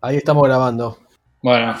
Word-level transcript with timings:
Ahí 0.00 0.16
estamos 0.16 0.44
grabando. 0.44 0.96
Bueno. 1.42 1.74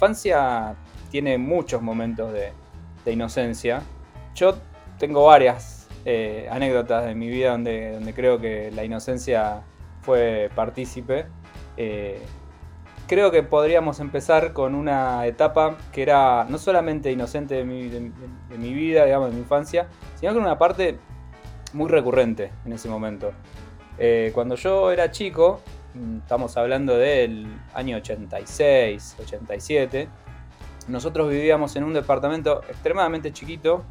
Infancia 0.00 0.76
tiene 1.10 1.36
muchos 1.36 1.82
momentos 1.82 2.32
de, 2.32 2.54
inocencia. 3.12 3.82
Yo 4.34 4.54
tengo 4.98 5.26
varias 5.26 5.88
eh, 6.06 6.48
anécdotas 6.50 7.04
de 7.04 7.14
mi 7.14 7.28
vida 7.28 7.50
donde, 7.50 8.12
creo 8.16 8.40
que 8.40 8.70
la 8.70 8.82
inocencia 8.82 9.60
fue 10.00 10.50
partícipe. 10.54 11.26
Eh, 11.76 12.18
creo 13.08 13.30
que 13.30 13.42
podríamos 13.42 14.00
empezar 14.00 14.54
con 14.54 14.74
una 14.74 15.26
etapa 15.26 15.76
que 15.92 16.00
era 16.00 16.46
no 16.48 16.56
solamente 16.56 17.12
inocente 17.12 17.56
de 17.56 17.64
mi, 17.64 18.72
vida, 18.72 19.04
digamos, 19.04 19.28
de 19.28 19.34
mi 19.34 19.42
infancia, 19.42 19.88
sino 20.14 20.32
era 20.32 20.40
una 20.40 20.56
parte 20.56 20.96
muy 21.74 21.90
recurrente 21.90 22.52
en 22.64 22.72
ese 22.72 22.88
momento. 22.88 23.32
Eh, 23.98 24.30
cuando 24.32 24.54
yo 24.54 24.92
era 24.92 25.10
chico, 25.10 25.60
estamos 26.22 26.56
hablando 26.56 26.96
del 26.96 27.46
año 27.74 27.96
86, 27.96 29.16
87, 29.20 30.08
nosotros 30.88 31.28
vivíamos 31.28 31.74
en 31.76 31.84
un 31.84 31.92
departamento 31.94 32.62
extremadamente 32.68 33.32
chiquito 33.32 33.84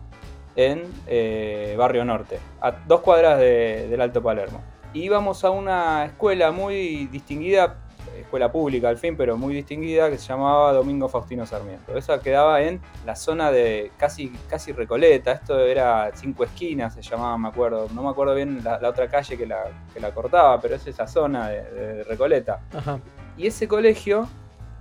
en 0.55 0.83
eh, 1.07 1.75
Barrio 1.77 2.03
Norte, 2.05 2.39
a 2.61 2.71
dos 2.71 3.01
cuadras 3.01 3.39
de- 3.39 3.87
del 3.89 4.01
Alto 4.01 4.21
Palermo. 4.21 4.61
Íbamos 4.93 5.43
a 5.43 5.51
una 5.51 6.05
escuela 6.05 6.51
muy 6.51 7.05
distinguida, 7.07 7.75
escuela 8.21 8.51
pública 8.51 8.89
al 8.89 8.97
fin, 8.97 9.15
pero 9.17 9.37
muy 9.37 9.53
distinguida, 9.53 10.09
que 10.09 10.17
se 10.17 10.27
llamaba 10.27 10.73
Domingo 10.73 11.07
Faustino 11.09 11.45
Sarmiento. 11.45 11.97
Esa 11.97 12.19
quedaba 12.19 12.61
en 12.61 12.81
la 13.05 13.15
zona 13.15 13.51
de 13.51 13.91
casi, 13.97 14.29
casi 14.49 14.71
Recoleta, 14.71 15.31
esto 15.31 15.59
era 15.59 16.11
Cinco 16.15 16.43
Esquinas, 16.43 16.93
se 16.95 17.01
llamaba, 17.01 17.37
me 17.37 17.47
acuerdo. 17.49 17.87
No 17.93 18.03
me 18.03 18.09
acuerdo 18.09 18.35
bien 18.35 18.63
la, 18.63 18.79
la 18.79 18.89
otra 18.89 19.07
calle 19.07 19.37
que 19.37 19.45
la, 19.45 19.65
que 19.93 19.99
la 19.99 20.11
cortaba, 20.13 20.59
pero 20.61 20.75
es 20.75 20.85
esa 20.87 21.07
zona 21.07 21.49
de- 21.49 21.63
de 21.71 22.03
Recoleta. 22.03 22.61
Ajá. 22.73 22.99
Y 23.37 23.47
ese 23.47 23.67
colegio 23.67 24.27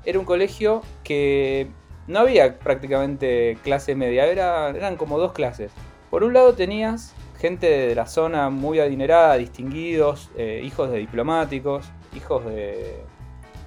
era 0.05 0.19
un 0.19 0.25
colegio 0.25 0.83
que 1.05 1.69
no 2.07 2.21
había 2.21 2.59
prácticamente 2.59 3.59
clase 3.63 3.95
media, 3.95 4.27
era, 4.27 4.71
eran 4.71 4.97
como 4.97 5.19
dos 5.19 5.33
clases. 5.33 5.71
Por 6.11 6.25
un 6.25 6.33
lado 6.33 6.55
tenías 6.55 7.15
gente 7.39 7.67
de 7.69 7.95
la 7.95 8.07
zona 8.07 8.49
muy 8.51 8.81
adinerada, 8.81 9.35
distinguidos, 9.37 10.31
eh, 10.37 10.61
hijos 10.65 10.91
de 10.91 10.99
diplomáticos, 10.99 11.85
hijos 12.17 12.45
de, 12.47 12.97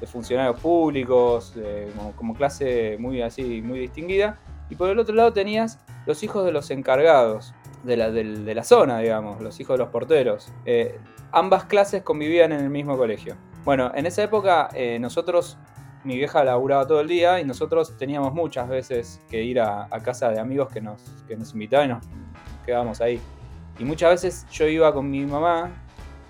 de 0.01 0.07
funcionarios 0.07 0.59
públicos, 0.59 1.55
de- 1.55 1.89
como, 1.95 2.11
como 2.13 2.33
clase 2.35 2.97
muy 2.99 3.21
así, 3.21 3.61
muy 3.61 3.79
distinguida. 3.79 4.37
Y 4.69 4.75
por 4.75 4.89
el 4.89 4.99
otro 4.99 5.15
lado 5.15 5.31
tenías 5.31 5.79
los 6.05 6.23
hijos 6.23 6.43
de 6.45 6.51
los 6.51 6.69
encargados 6.71 7.53
de 7.83 7.95
la, 7.97 8.11
del- 8.11 8.43
de 8.43 8.55
la 8.55 8.63
zona, 8.63 8.97
digamos, 8.99 9.39
los 9.41 9.59
hijos 9.59 9.75
de 9.75 9.83
los 9.83 9.89
porteros. 9.89 10.51
Eh, 10.65 10.99
ambas 11.31 11.65
clases 11.65 12.03
convivían 12.03 12.51
en 12.51 12.59
el 12.61 12.69
mismo 12.69 12.97
colegio. 12.97 13.35
Bueno, 13.63 13.91
en 13.95 14.05
esa 14.05 14.23
época 14.23 14.69
eh, 14.73 14.97
nosotros, 14.99 15.57
mi 16.03 16.17
vieja 16.17 16.43
laburaba 16.43 16.87
todo 16.87 16.99
el 17.01 17.07
día 17.07 17.39
y 17.39 17.45
nosotros 17.45 17.95
teníamos 17.97 18.33
muchas 18.33 18.67
veces 18.67 19.21
que 19.29 19.43
ir 19.43 19.59
a, 19.59 19.87
a 19.91 19.99
casa 20.01 20.29
de 20.29 20.39
amigos 20.39 20.69
que 20.73 20.81
nos, 20.81 21.01
que 21.27 21.35
nos 21.37 21.53
invitaban 21.53 21.85
y 21.89 21.93
nos 21.93 22.03
quedábamos 22.65 23.01
ahí. 23.01 23.21
Y 23.79 23.83
muchas 23.85 24.11
veces 24.11 24.45
yo 24.51 24.67
iba 24.67 24.91
con 24.93 25.09
mi 25.09 25.25
mamá 25.25 25.71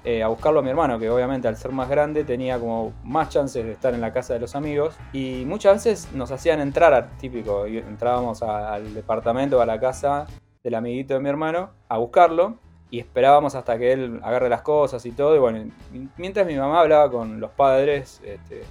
eh, 0.04 0.24
a 0.24 0.28
buscarlo 0.28 0.60
a 0.60 0.64
mi 0.64 0.70
hermano, 0.70 0.98
que 0.98 1.10
obviamente 1.10 1.48
al 1.48 1.56
ser 1.58 1.72
más 1.72 1.88
grande 1.90 2.24
tenía 2.24 2.58
como 2.60 2.94
más 3.04 3.30
chances 3.30 3.64
de 3.66 3.72
estar 3.72 3.94
en 3.94 4.02
la 4.02 4.12
casa 4.12 4.34
de 4.34 4.40
los 4.40 4.56
amigos. 4.56 4.96
Y 5.14 5.44
muchas 5.46 5.84
veces 5.86 6.12
nos 6.14 6.32
hacían 6.32 6.60
entrar, 6.60 7.10
típico, 7.20 7.68
y 7.68 7.78
entrábamos 7.78 8.42
a- 8.42 8.74
al 8.74 8.94
departamento, 8.94 9.62
a 9.62 9.66
la 9.66 9.80
casa 9.80 10.26
del 10.64 10.76
amiguito 10.76 11.14
de 11.14 11.20
mi 11.20 11.30
hermano, 11.30 11.70
a 11.88 11.98
buscarlo. 11.98 12.56
Y 12.90 13.00
esperábamos 13.00 13.56
hasta 13.56 13.78
que 13.78 13.94
él 13.94 14.20
agarre 14.24 14.50
las 14.50 14.64
cosas 14.64 15.06
y 15.06 15.12
todo. 15.12 15.36
Y 15.36 15.40
bueno, 15.40 15.72
mientras 16.18 16.46
mi 16.46 16.56
mamá 16.56 16.82
hablaba 16.82 17.10
con 17.10 17.40
los 17.40 17.52
padres 17.52 18.20
este, 18.26 18.64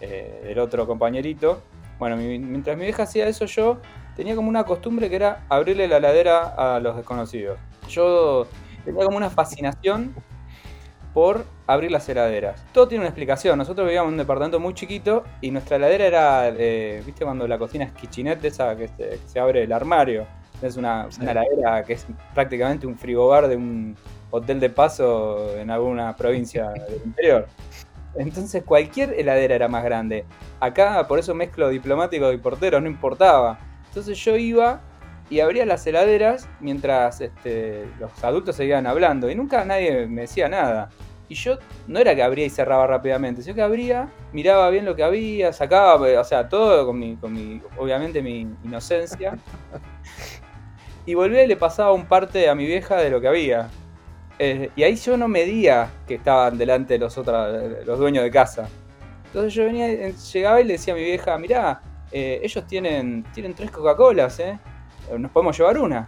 eh, 0.00 0.42
del 0.44 0.58
otro 0.58 0.86
compañerito, 0.86 1.62
bueno, 1.98 2.16
mi- 2.16 2.38
mientras 2.38 2.76
mi 2.76 2.84
vieja 2.84 3.04
hacía 3.04 3.26
eso, 3.26 3.46
yo 3.46 3.78
tenía 4.16 4.34
como 4.36 4.48
una 4.48 4.64
costumbre 4.64 5.08
que 5.08 5.16
era 5.16 5.44
abrirle 5.48 5.88
la 5.88 5.98
ladera 6.00 6.54
a 6.58 6.78
los 6.80 6.94
desconocidos. 6.96 7.58
Yo 7.88 8.46
tenía 8.84 9.04
como 9.04 9.16
una 9.16 9.30
fascinación 9.30 10.14
por 11.14 11.44
abrir 11.68 11.92
las 11.92 12.08
heladeras. 12.08 12.62
Todo 12.72 12.88
tiene 12.88 13.02
una 13.02 13.08
explicación. 13.08 13.56
Nosotros 13.56 13.86
vivíamos 13.86 14.08
en 14.08 14.14
un 14.14 14.18
departamento 14.18 14.58
muy 14.58 14.74
chiquito 14.74 15.22
y 15.40 15.52
nuestra 15.52 15.76
heladera 15.76 16.04
era, 16.04 16.48
eh, 16.48 17.02
¿viste 17.06 17.24
cuando 17.24 17.46
la 17.46 17.56
cocina 17.56 17.84
es 17.84 17.92
kitchenette, 17.92 18.44
esa 18.44 18.76
que 18.76 18.88
se, 18.88 18.96
que 18.96 19.20
se 19.24 19.38
abre 19.38 19.62
el 19.62 19.72
armario? 19.72 20.26
Es 20.60 20.76
una, 20.76 21.08
una 21.20 21.30
heladera 21.30 21.84
que 21.84 21.94
es 21.94 22.06
prácticamente 22.34 22.86
un 22.86 22.98
frigobar 22.98 23.48
de 23.48 23.56
un 23.56 23.96
hotel 24.30 24.58
de 24.58 24.70
paso 24.70 25.56
en 25.56 25.70
alguna 25.70 26.16
provincia 26.16 26.70
del 26.88 27.00
interior. 27.04 27.46
Entonces 28.16 28.64
cualquier 28.64 29.14
heladera 29.14 29.54
era 29.54 29.68
más 29.68 29.84
grande. 29.84 30.24
Acá 30.58 31.06
por 31.06 31.20
eso 31.20 31.34
mezclo 31.34 31.68
diplomático 31.68 32.32
y 32.32 32.38
portero, 32.38 32.80
no 32.80 32.88
importaba. 32.88 33.58
Entonces 33.88 34.18
yo 34.18 34.36
iba 34.36 34.80
y 35.34 35.40
abría 35.40 35.66
las 35.66 35.84
heladeras 35.84 36.48
mientras 36.60 37.20
este, 37.20 37.86
los 37.98 38.22
adultos 38.22 38.54
seguían 38.54 38.86
hablando 38.86 39.28
y 39.28 39.34
nunca 39.34 39.64
nadie 39.64 40.06
me 40.06 40.22
decía 40.22 40.48
nada. 40.48 40.90
Y 41.28 41.34
yo 41.34 41.58
no 41.88 41.98
era 41.98 42.14
que 42.14 42.22
abría 42.22 42.46
y 42.46 42.50
cerraba 42.50 42.86
rápidamente, 42.86 43.42
sino 43.42 43.56
que 43.56 43.62
abría, 43.62 44.08
miraba 44.32 44.70
bien 44.70 44.84
lo 44.84 44.94
que 44.94 45.02
había, 45.02 45.52
sacaba, 45.52 45.96
o 45.96 46.24
sea, 46.24 46.48
todo 46.48 46.86
con 46.86 47.00
mi, 47.00 47.16
con 47.16 47.32
mi 47.32 47.60
obviamente 47.76 48.22
mi 48.22 48.46
inocencia. 48.62 49.36
Y 51.06 51.14
volvía 51.14 51.42
y 51.42 51.48
le 51.48 51.56
pasaba 51.56 51.92
un 51.92 52.06
parte 52.06 52.48
a 52.48 52.54
mi 52.54 52.64
vieja 52.64 52.96
de 52.96 53.10
lo 53.10 53.20
que 53.20 53.28
había. 53.28 53.68
Eh, 54.38 54.70
y 54.76 54.84
ahí 54.84 54.94
yo 54.94 55.16
no 55.16 55.26
medía 55.26 55.90
que 56.06 56.14
estaban 56.14 56.56
delante 56.56 56.96
los 56.96 57.18
otros, 57.18 57.84
los 57.84 57.98
dueños 57.98 58.22
de 58.22 58.30
casa. 58.30 58.68
Entonces 59.26 59.52
yo 59.52 59.64
venía, 59.64 59.88
llegaba 60.10 60.60
y 60.60 60.64
le 60.64 60.74
decía 60.74 60.94
a 60.94 60.96
mi 60.96 61.02
vieja, 61.02 61.36
mirá, 61.38 61.82
eh, 62.12 62.40
ellos 62.42 62.64
tienen, 62.66 63.24
tienen 63.34 63.52
tres 63.52 63.72
Coca-Colas, 63.72 64.38
¿eh? 64.38 64.58
Nos 65.18 65.30
podemos 65.30 65.56
llevar 65.56 65.78
una, 65.78 66.06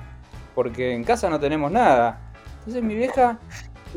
porque 0.54 0.94
en 0.94 1.04
casa 1.04 1.28
no 1.28 1.38
tenemos 1.38 1.70
nada. 1.70 2.18
Entonces 2.58 2.82
mi 2.82 2.94
vieja 2.94 3.38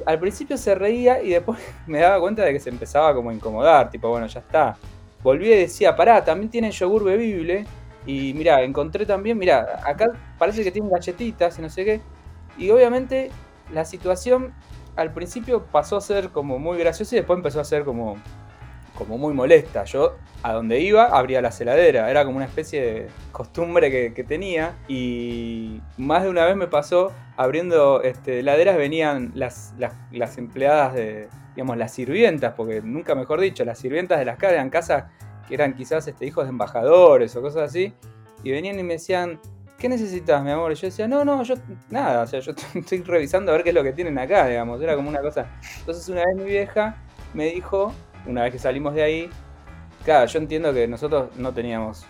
al 0.06 0.20
principio 0.20 0.58
se 0.58 0.76
reía 0.76 1.22
y 1.22 1.30
después 1.30 1.60
me 1.88 2.00
daba 2.00 2.20
cuenta 2.20 2.44
de 2.44 2.54
que 2.54 2.60
se 2.60 2.70
empezaba 2.70 3.14
como 3.14 3.30
a 3.30 3.34
incomodar, 3.34 3.90
tipo, 3.90 4.10
bueno, 4.10 4.28
ya 4.28 4.40
está. 4.40 4.78
Volvía 5.22 5.56
y 5.56 5.62
decía, 5.62 5.96
pará, 5.96 6.24
también 6.24 6.50
tienen 6.50 6.72
yogur 6.72 7.04
bebible. 7.04 7.66
Y 8.06 8.34
mira, 8.34 8.62
encontré 8.62 9.06
también, 9.06 9.38
mira, 9.38 9.82
acá 9.84 10.12
parece 10.38 10.64
que 10.64 10.72
tienen 10.72 10.90
galletitas 10.90 11.60
y 11.60 11.62
no 11.62 11.70
sé 11.70 11.84
qué. 11.86 12.02
Y 12.58 12.70
obviamente 12.72 13.30
la 13.74 13.86
situación 13.86 14.54
al 14.96 15.14
principio 15.14 15.64
pasó 15.66 15.98
a 15.98 16.02
ser 16.02 16.30
como 16.30 16.60
muy 16.60 16.78
graciosa 16.78 17.16
y 17.16 17.20
después 17.20 17.38
empezó 17.38 17.60
a 17.60 17.64
ser 17.66 17.84
como, 17.84 18.18
como 19.00 19.18
muy 19.18 19.34
molesta. 19.34 19.86
Yo 19.86 20.18
a 20.44 20.54
donde 20.54 20.80
iba 20.80 21.06
abría 21.06 21.42
la 21.42 21.50
heladera, 21.58 22.12
era 22.12 22.24
como 22.24 22.38
una 22.38 22.46
especie 22.46 22.82
de 22.82 23.08
costumbre 23.32 23.90
que, 24.14 24.24
tenía 24.24 24.76
y 24.88 25.82
más 25.98 26.24
de 26.24 26.30
una 26.30 26.46
vez 26.46 26.56
me 26.56 26.68
pasó 26.68 27.12
abriendo 27.38 28.04
este, 28.04 28.42
heladeras 28.42 28.78
venían 28.78 29.32
las, 29.34 29.74
las, 29.80 29.94
las 30.12 30.38
empleadas 30.38 30.94
de, 30.94 31.30
digamos, 31.56 31.78
las 31.78 31.94
sirvientas, 31.94 32.54
porque 32.56 32.82
nunca 32.82 33.16
mejor 33.16 33.40
dicho, 33.40 33.66
las 33.66 33.80
sirvientas 33.80 34.20
de 34.20 34.26
las 34.26 34.38
casas 34.38 34.54
eran 34.54 34.70
casas 34.70 35.06
que 35.48 35.56
eran 35.56 35.74
quizás 35.74 36.08
este, 36.08 36.26
hijos 36.26 36.44
de 36.44 36.50
embajadores 36.50 37.36
o 37.36 37.42
cosas 37.42 37.70
así, 37.70 37.94
y 38.44 38.52
venían 38.52 38.78
y 38.78 38.84
me 38.84 38.94
decían, 38.94 39.40
¿qué 39.80 39.90
necesitas, 39.90 40.44
mi 40.44 40.52
amor? 40.52 40.72
Y 40.72 40.76
yo 40.76 40.88
decía, 40.88 41.08
no, 41.08 41.26
no, 41.26 41.42
yo 41.44 41.56
nada, 41.90 42.24
o 42.24 42.28
sea, 42.28 42.40
yo 42.42 42.52
estoy 42.76 43.02
revisando 43.04 43.52
a 43.52 43.56
ver 43.56 43.64
qué 43.64 43.70
es 43.70 43.76
lo 43.76 43.84
que 43.84 43.94
tienen 43.94 44.20
acá, 44.20 44.48
digamos, 44.48 44.82
era 44.82 44.96
como 44.96 45.10
una 45.10 45.22
cosa. 45.22 45.48
Entonces 45.80 46.08
una 46.10 46.26
vez 46.26 46.36
mi 46.36 46.44
vieja 46.44 46.98
me 47.34 47.46
dijo, 47.46 47.94
una 48.26 48.44
vez 48.44 48.52
que 48.52 48.60
salimos 48.60 48.94
de 48.94 49.04
ahí, 49.04 49.30
claro, 50.04 50.28
yo 50.28 50.40
entiendo 50.40 50.74
que 50.74 50.88
nosotros 50.88 51.36
no 51.38 51.54
teníamos 51.54 52.06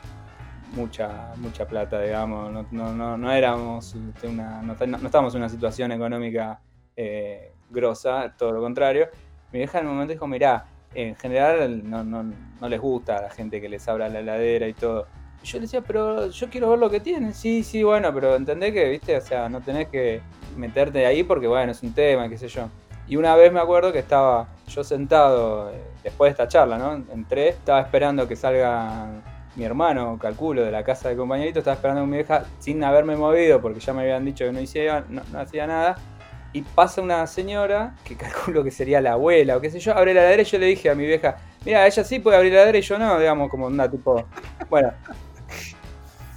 mucha 0.73 1.33
mucha 1.37 1.67
plata, 1.67 1.99
digamos, 2.01 2.51
no, 2.51 2.65
no, 2.71 2.93
no, 2.93 3.17
no 3.17 3.31
éramos 3.31 3.95
este, 3.95 4.27
una, 4.27 4.61
no, 4.61 4.75
no 4.75 5.05
estábamos 5.05 5.33
en 5.33 5.41
una 5.41 5.49
situación 5.49 5.91
económica 5.91 6.61
eh, 6.95 7.53
grosa, 7.69 8.33
todo 8.37 8.51
lo 8.51 8.61
contrario. 8.61 9.07
Mi 9.51 9.59
vieja 9.59 9.79
en 9.79 9.87
un 9.87 9.93
momento 9.93 10.13
dijo, 10.13 10.27
mirá, 10.27 10.65
en 10.93 11.15
general 11.15 11.89
no, 11.89 12.03
no, 12.03 12.23
no 12.59 12.69
les 12.69 12.79
gusta 12.79 13.17
a 13.17 13.21
la 13.23 13.29
gente 13.29 13.61
que 13.61 13.69
les 13.69 13.87
abra 13.87 14.09
la 14.09 14.19
heladera 14.19 14.67
y 14.67 14.73
todo. 14.73 15.07
Y 15.41 15.47
yo 15.47 15.57
le 15.57 15.61
decía, 15.63 15.81
pero 15.81 16.29
yo 16.29 16.49
quiero 16.49 16.69
ver 16.69 16.79
lo 16.79 16.89
que 16.89 16.99
tienen. 16.99 17.33
Sí, 17.33 17.63
sí, 17.63 17.83
bueno, 17.83 18.13
pero 18.13 18.35
entendés 18.35 18.73
que, 18.73 18.89
viste, 18.89 19.15
o 19.17 19.21
sea, 19.21 19.49
no 19.49 19.61
tenés 19.61 19.87
que 19.87 20.21
meterte 20.57 21.05
ahí 21.05 21.23
porque, 21.23 21.47
bueno, 21.47 21.71
es 21.71 21.81
un 21.83 21.93
tema, 21.93 22.27
qué 22.27 22.37
sé 22.37 22.47
yo. 22.47 22.69
Y 23.09 23.15
una 23.15 23.35
vez 23.35 23.51
me 23.51 23.59
acuerdo 23.59 23.91
que 23.91 23.97
estaba 23.97 24.47
yo 24.67 24.83
sentado, 24.83 25.71
eh, 25.71 25.81
después 26.03 26.29
de 26.29 26.31
esta 26.33 26.47
charla, 26.47 26.77
¿no? 26.77 26.93
Entré, 27.11 27.49
estaba 27.49 27.81
esperando 27.81 28.27
que 28.27 28.35
salgan 28.35 29.23
mi 29.55 29.63
hermano, 29.63 30.19
calculo, 30.19 30.63
de 30.63 30.71
la 30.71 30.83
casa 30.83 31.09
de 31.09 31.15
compañerito, 31.15 31.57
estaba 31.57 31.73
esperando 31.73 32.03
con 32.03 32.09
mi 32.11 32.17
vieja 32.17 32.45
sin 32.59 32.83
haberme 32.83 33.15
movido 33.15 33.59
porque 33.61 33.79
ya 33.79 33.93
me 33.93 34.03
habían 34.03 34.23
dicho 34.23 34.45
que 34.45 34.51
no, 34.51 34.59
hacía, 34.59 35.03
no, 35.09 35.23
hacía 35.39 35.65
nada. 35.65 35.97
Y 36.53 36.61
pasa 36.61 37.01
una 37.01 37.25
señora, 37.25 37.95
que 38.03 38.15
calculo 38.17 38.63
que 38.63 38.69
sería 38.69 39.01
la 39.01 39.13
abuela 39.13 39.57
o 39.57 39.61
qué 39.61 39.71
sé 39.71 39.79
yo, 39.79 39.95
abre 39.97 40.13
la 40.13 40.21
heladera 40.21 40.43
y 40.43 40.45
yo 40.45 40.59
le 40.59 40.67
dije 40.67 40.91
a 40.91 40.95
mi 40.95 41.07
vieja, 41.07 41.37
mira, 41.65 41.87
ella 41.87 42.03
sí 42.03 42.19
puede 42.19 42.37
abrir 42.37 42.53
la 42.53 42.59
heladera 42.59 42.77
y 42.77 42.81
yo 42.81 42.99
no, 42.99 43.17
digamos, 43.17 43.49
como 43.49 43.65
una 43.65 43.89
tipo... 43.89 44.23
Bueno, 44.69 44.93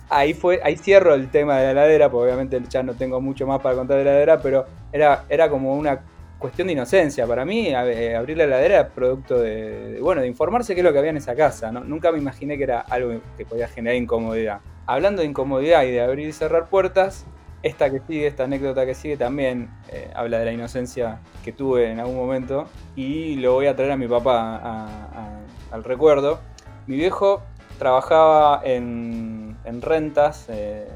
ahí 0.08 0.32
fue, 0.32 0.58
ahí 0.64 0.78
cierro 0.78 1.12
el 1.12 1.30
tema 1.30 1.58
de 1.58 1.66
la 1.66 1.70
heladera, 1.72 2.10
porque 2.10 2.32
obviamente 2.32 2.62
ya 2.70 2.82
no 2.82 2.94
tengo 2.94 3.20
mucho 3.20 3.46
más 3.46 3.60
para 3.60 3.74
contar 3.74 3.98
de 3.98 4.04
la 4.04 4.10
heladera, 4.12 4.40
pero 4.40 4.64
era, 4.90 5.26
era 5.28 5.50
como 5.50 5.74
una 5.74 6.00
cuestión 6.42 6.66
de 6.66 6.74
inocencia. 6.74 7.26
Para 7.26 7.46
mí, 7.46 7.68
eh, 7.68 8.16
abrir 8.16 8.36
la 8.36 8.44
heladera 8.44 8.74
era 8.74 8.88
producto 8.88 9.38
de, 9.38 9.98
bueno, 10.02 10.20
de 10.20 10.26
informarse 10.26 10.74
qué 10.74 10.80
es 10.80 10.84
lo 10.84 10.92
que 10.92 10.98
había 10.98 11.10
en 11.10 11.16
esa 11.16 11.34
casa. 11.34 11.72
Nunca 11.72 12.12
me 12.12 12.18
imaginé 12.18 12.58
que 12.58 12.64
era 12.64 12.80
algo 12.80 13.20
que 13.38 13.46
podía 13.46 13.68
generar 13.68 13.96
incomodidad. 13.96 14.60
Hablando 14.84 15.22
de 15.22 15.28
incomodidad 15.28 15.84
y 15.84 15.92
de 15.92 16.02
abrir 16.02 16.28
y 16.28 16.32
cerrar 16.32 16.68
puertas, 16.68 17.24
esta 17.62 17.90
que 17.90 18.00
sigue, 18.00 18.26
esta 18.26 18.44
anécdota 18.44 18.84
que 18.84 18.94
sigue 18.94 19.16
también 19.16 19.70
eh, 19.88 20.10
habla 20.14 20.40
de 20.40 20.46
la 20.46 20.52
inocencia 20.52 21.20
que 21.44 21.52
tuve 21.52 21.92
en 21.92 22.00
algún 22.00 22.16
momento 22.16 22.66
y 22.96 23.36
lo 23.36 23.52
voy 23.54 23.66
a 23.66 23.76
traer 23.76 23.92
a 23.92 23.96
mi 23.96 24.08
papá 24.08 25.38
al 25.70 25.84
recuerdo. 25.84 26.40
Mi 26.88 26.96
viejo 26.96 27.42
trabajaba 27.78 28.62
en, 28.64 29.56
rentas 29.80 30.46
eh, 30.48 30.88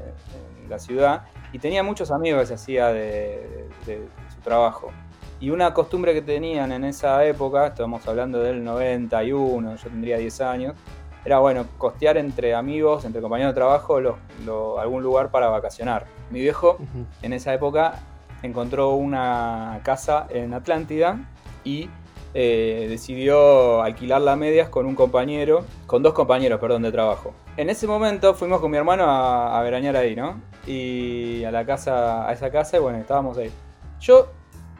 en 0.61 0.69
la 0.69 0.77
ciudad 0.77 1.23
y 1.53 1.59
tenía 1.59 1.83
muchos 1.83 2.11
amigos 2.11 2.41
que 2.41 2.47
se 2.47 2.53
hacía 2.55 2.87
de 2.89 3.69
su 4.35 4.41
trabajo. 4.41 4.91
Y 5.39 5.51
una 5.51 5.73
costumbre 5.73 6.13
que 6.13 6.21
tenían 6.23 6.71
en 6.71 6.83
esa 6.83 7.23
época, 7.25 7.67
estamos 7.67 8.07
hablando 8.07 8.39
del 8.39 8.63
91, 8.63 9.75
yo 9.75 9.89
tendría 9.89 10.17
10 10.17 10.41
años, 10.41 10.73
era 11.23 11.39
bueno, 11.39 11.65
costear 11.77 12.17
entre 12.17 12.55
amigos, 12.55 13.05
entre 13.05 13.21
compañeros 13.21 13.53
de 13.53 13.55
trabajo, 13.55 13.99
algún 14.79 15.03
lugar 15.03 15.29
para 15.29 15.49
vacacionar. 15.49 16.05
Mi 16.31 16.39
viejo 16.39 16.77
en 17.21 17.33
esa 17.33 17.53
época 17.53 17.99
encontró 18.41 18.91
una 18.91 19.81
casa 19.83 20.25
en 20.29 20.53
Atlántida 20.53 21.19
y 21.63 21.89
eh, 22.33 22.87
decidió 22.89 23.81
alquilarla 23.83 24.33
a 24.33 24.35
medias 24.35 24.69
con 24.69 24.85
un 24.85 24.95
compañero, 24.95 25.65
con 25.85 26.01
dos 26.01 26.13
compañeros, 26.13 26.59
perdón, 26.59 26.83
de 26.83 26.91
trabajo. 26.91 27.33
En 27.57 27.69
ese 27.69 27.87
momento 27.87 28.33
fuimos 28.33 28.59
con 28.59 28.71
mi 28.71 28.77
hermano 28.77 29.03
a, 29.03 29.59
a 29.59 29.63
veranear 29.63 29.97
ahí, 29.97 30.15
¿no? 30.15 30.41
Y 30.65 31.43
a 31.43 31.51
la 31.51 31.65
casa, 31.65 32.27
a 32.27 32.33
esa 32.33 32.49
casa, 32.49 32.77
y 32.77 32.79
bueno, 32.79 32.99
estábamos 32.99 33.37
ahí. 33.37 33.51
Yo 33.99 34.29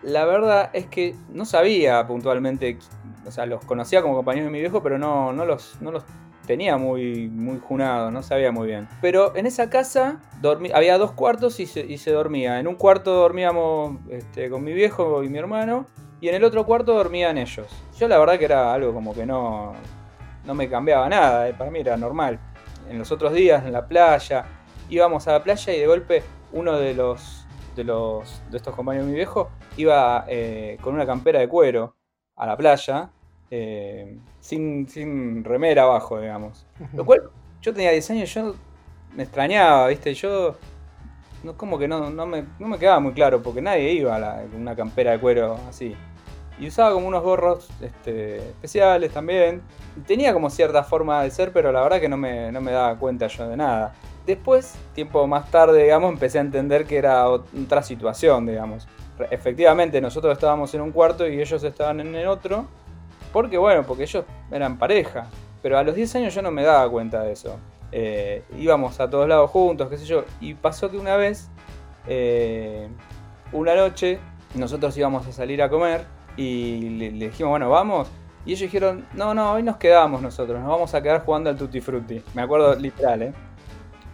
la 0.03 0.25
verdad 0.25 0.69
es 0.73 0.85
que 0.87 1.15
no 1.29 1.45
sabía 1.45 2.05
puntualmente, 2.07 2.77
o 3.25 3.31
sea, 3.31 3.45
los 3.45 3.63
conocía 3.65 4.01
como 4.01 4.15
compañeros 4.15 4.47
de 4.47 4.51
mi 4.51 4.59
viejo, 4.59 4.81
pero 4.83 4.97
no, 4.97 5.33
no, 5.33 5.45
los, 5.45 5.77
no 5.81 5.91
los 5.91 6.03
tenía 6.45 6.77
muy, 6.77 7.27
muy 7.29 7.59
junados, 7.59 8.11
no 8.11 8.23
sabía 8.23 8.51
muy 8.51 8.67
bien. 8.67 8.87
Pero 9.01 9.35
en 9.35 9.45
esa 9.45 9.69
casa 9.69 10.19
había 10.73 10.97
dos 10.97 11.11
cuartos 11.11 11.59
y 11.59 11.67
se, 11.67 12.11
dormía. 12.11 12.59
En 12.59 12.67
un 12.67 12.75
cuarto 12.75 13.13
dormíamos 13.13 13.97
este, 14.09 14.49
con 14.49 14.63
mi 14.63 14.73
viejo 14.73 15.23
y 15.23 15.29
mi 15.29 15.37
hermano, 15.37 15.85
y 16.21 16.29
en 16.29 16.35
el 16.35 16.43
otro 16.43 16.65
cuarto 16.65 16.93
dormían 16.93 17.37
ellos. 17.37 17.67
Yo 17.97 18.07
la 18.07 18.17
verdad 18.17 18.39
que 18.39 18.45
era 18.45 18.73
algo 18.73 18.93
como 18.93 19.13
que 19.13 19.25
no, 19.25 19.73
no 20.45 20.53
me 20.55 20.69
cambiaba 20.69 21.07
nada, 21.09 21.49
eh, 21.49 21.53
para 21.53 21.69
mí 21.69 21.79
era 21.79 21.97
normal. 21.97 22.39
En 22.89 22.97
los 22.97 23.11
otros 23.11 23.33
días, 23.33 23.65
en 23.65 23.73
la 23.73 23.87
playa, 23.87 24.45
íbamos 24.89 25.27
a 25.27 25.33
la 25.33 25.43
playa 25.43 25.73
y 25.73 25.79
de 25.79 25.87
golpe 25.87 26.23
uno 26.53 26.77
de 26.77 26.93
los 26.93 27.46
de, 27.77 27.85
los, 27.85 28.41
de 28.51 28.57
estos 28.57 28.75
compañeros 28.75 29.05
de 29.05 29.11
mi 29.11 29.17
viejo 29.17 29.49
iba 29.77 30.25
eh, 30.27 30.77
con 30.81 30.95
una 30.95 31.05
campera 31.05 31.39
de 31.39 31.47
cuero 31.47 31.95
a 32.35 32.45
la 32.45 32.57
playa, 32.57 33.09
eh, 33.49 34.17
sin, 34.41 34.89
sin, 34.89 35.43
remera 35.43 35.83
abajo, 35.83 36.19
digamos. 36.19 36.65
Lo 36.93 37.05
cual, 37.05 37.29
yo 37.61 37.73
tenía 37.73 37.91
10 37.91 38.11
años, 38.11 38.33
yo 38.33 38.55
me 39.15 39.23
extrañaba, 39.23 39.87
¿viste? 39.87 40.13
Yo, 40.13 40.55
no, 41.43 41.55
como 41.55 41.79
que 41.79 41.87
no, 41.87 42.09
no, 42.09 42.25
me, 42.25 42.45
no 42.59 42.67
me 42.67 42.77
quedaba 42.77 42.99
muy 42.99 43.13
claro, 43.13 43.41
porque 43.41 43.61
nadie 43.61 43.93
iba 43.93 44.15
a 44.15 44.41
con 44.43 44.61
una 44.61 44.75
campera 44.75 45.11
de 45.11 45.19
cuero 45.19 45.57
así. 45.69 45.95
Y 46.59 46.67
usaba 46.67 46.91
como 46.91 47.07
unos 47.07 47.23
gorros 47.23 47.69
este, 47.81 48.37
especiales 48.37 49.11
también. 49.11 49.61
tenía 50.07 50.33
como 50.33 50.49
cierta 50.49 50.83
forma 50.83 51.21
de 51.21 51.29
ser, 51.29 51.51
pero 51.53 51.71
la 51.71 51.81
verdad 51.81 52.01
que 52.01 52.09
no 52.09 52.17
me, 52.17 52.51
no 52.51 52.61
me 52.61 52.71
daba 52.71 52.97
cuenta 52.97 53.27
yo 53.27 53.47
de 53.47 53.57
nada. 53.57 53.93
Después, 54.27 54.75
tiempo 54.93 55.25
más 55.25 55.49
tarde, 55.49 55.83
digamos, 55.83 56.11
empecé 56.11 56.37
a 56.37 56.41
entender 56.41 56.85
que 56.85 56.97
era 56.97 57.29
otra 57.29 57.81
situación, 57.81 58.45
digamos. 58.45 58.85
Efectivamente, 59.31 60.01
nosotros 60.01 60.33
estábamos 60.33 60.73
en 60.73 60.81
un 60.81 60.91
cuarto 60.91 61.25
y 61.25 61.39
ellos 61.39 61.63
estaban 61.63 62.01
en 62.01 62.13
el 62.13 62.27
otro. 62.27 62.65
Porque, 63.31 63.57
bueno, 63.57 63.83
porque 63.83 64.03
ellos 64.03 64.25
eran 64.51 64.77
pareja. 64.77 65.27
Pero 65.61 65.77
a 65.77 65.83
los 65.83 65.95
10 65.95 66.15
años 66.17 66.35
yo 66.35 66.41
no 66.41 66.51
me 66.51 66.63
daba 66.63 66.89
cuenta 66.91 67.23
de 67.23 67.31
eso. 67.31 67.57
Eh, 67.93 68.43
íbamos 68.57 68.99
a 68.99 69.09
todos 69.09 69.29
lados 69.29 69.49
juntos, 69.49 69.87
qué 69.89 69.97
sé 69.97 70.05
yo. 70.05 70.25
Y 70.41 70.55
pasó 70.55 70.91
que 70.91 70.97
una 70.97 71.15
vez, 71.15 71.49
eh, 72.05 72.89
una 73.53 73.75
noche, 73.75 74.19
nosotros 74.55 74.97
íbamos 74.97 75.25
a 75.25 75.31
salir 75.31 75.61
a 75.61 75.69
comer 75.69 76.03
y 76.35 76.89
le, 76.89 77.11
le, 77.11 77.25
dijimos, 77.27 77.51
bueno, 77.51 77.69
vamos. 77.69 78.09
Y 78.45 78.51
ellos 78.51 78.61
dijeron, 78.63 79.07
no, 79.13 79.33
no, 79.33 79.53
hoy 79.53 79.63
nos 79.63 79.77
quedamos 79.77 80.21
nosotros, 80.21 80.59
nos 80.59 80.67
vamos 80.67 80.93
a 80.93 81.01
quedar 81.01 81.23
jugando 81.23 81.49
al 81.49 81.55
Tutti 81.55 81.79
Frutti. 81.79 82.21
Me 82.33 82.41
acuerdo 82.41 82.75
literal, 82.75 83.21
¿eh? 83.21 83.33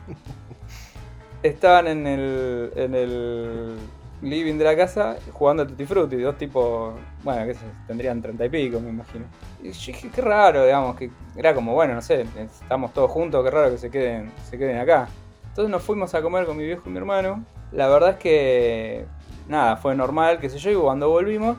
Estaban 1.43 1.87
en 1.87 2.07
el, 2.07 2.71
en 2.75 2.95
el 2.95 3.77
living 4.21 4.57
de 4.57 4.63
la 4.63 4.75
casa 4.75 5.17
jugando 5.31 5.63
a 5.63 5.67
Tutti 5.67 5.85
Frutti, 5.85 6.17
dos 6.17 6.37
tipos, 6.37 6.93
bueno, 7.23 7.45
que 7.45 7.55
tendrían 7.85 8.21
treinta 8.21 8.45
y 8.45 8.49
pico, 8.49 8.79
me 8.79 8.89
imagino. 8.89 9.25
Y 9.61 9.71
yo 9.71 9.87
dije, 9.87 10.09
qué 10.13 10.21
raro, 10.21 10.63
digamos, 10.65 10.95
que 10.95 11.11
era 11.35 11.53
como, 11.53 11.73
bueno, 11.73 11.95
no 11.95 12.01
sé, 12.01 12.25
estamos 12.37 12.93
todos 12.93 13.11
juntos, 13.11 13.43
qué 13.43 13.51
raro 13.51 13.71
que 13.71 13.77
se 13.77 13.91
queden, 13.91 14.31
se 14.49 14.57
queden 14.57 14.77
acá. 14.77 15.09
Entonces 15.49 15.69
nos 15.69 15.83
fuimos 15.83 16.13
a 16.15 16.21
comer 16.21 16.45
con 16.45 16.57
mi 16.57 16.65
viejo 16.65 16.83
y 16.85 16.89
mi 16.89 16.97
hermano. 16.97 17.43
La 17.71 17.87
verdad 17.87 18.11
es 18.11 18.17
que, 18.17 19.05
nada, 19.47 19.75
fue 19.77 19.95
normal, 19.95 20.39
qué 20.39 20.49
sé 20.49 20.57
yo, 20.57 20.71
y 20.71 20.75
cuando 20.75 21.09
volvimos, 21.09 21.57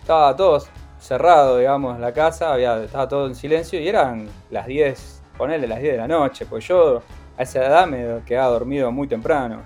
estaba 0.00 0.36
todo 0.36 0.62
cerrado, 1.00 1.58
digamos, 1.58 1.98
la 1.98 2.12
casa, 2.12 2.52
había, 2.52 2.82
estaba 2.82 3.08
todo 3.08 3.26
en 3.26 3.34
silencio 3.34 3.80
y 3.80 3.88
eran 3.88 4.28
las 4.50 4.66
10, 4.66 5.22
ponele 5.36 5.66
las 5.66 5.80
10 5.80 5.92
de 5.92 5.98
la 5.98 6.08
noche, 6.08 6.46
pues 6.46 6.66
yo 6.66 7.02
a 7.36 7.42
esa 7.42 7.64
edad 7.64 7.86
me 7.86 8.22
quedaba 8.24 8.48
dormido 8.48 8.90
muy 8.92 9.08
temprano. 9.08 9.62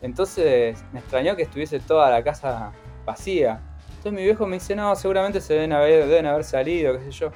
Entonces 0.00 0.82
me 0.92 1.00
extrañó 1.00 1.36
que 1.36 1.42
estuviese 1.42 1.80
toda 1.80 2.10
la 2.10 2.22
casa 2.22 2.72
vacía. 3.04 3.60
Entonces 3.88 4.12
mi 4.12 4.22
viejo 4.22 4.46
me 4.46 4.56
dice, 4.56 4.76
no, 4.76 4.94
seguramente 4.94 5.40
se 5.40 5.54
deben 5.54 5.72
haber, 5.72 6.06
deben 6.06 6.26
haber 6.26 6.44
salido, 6.44 6.96
qué 6.96 7.04
sé 7.04 7.10
yo. 7.10 7.30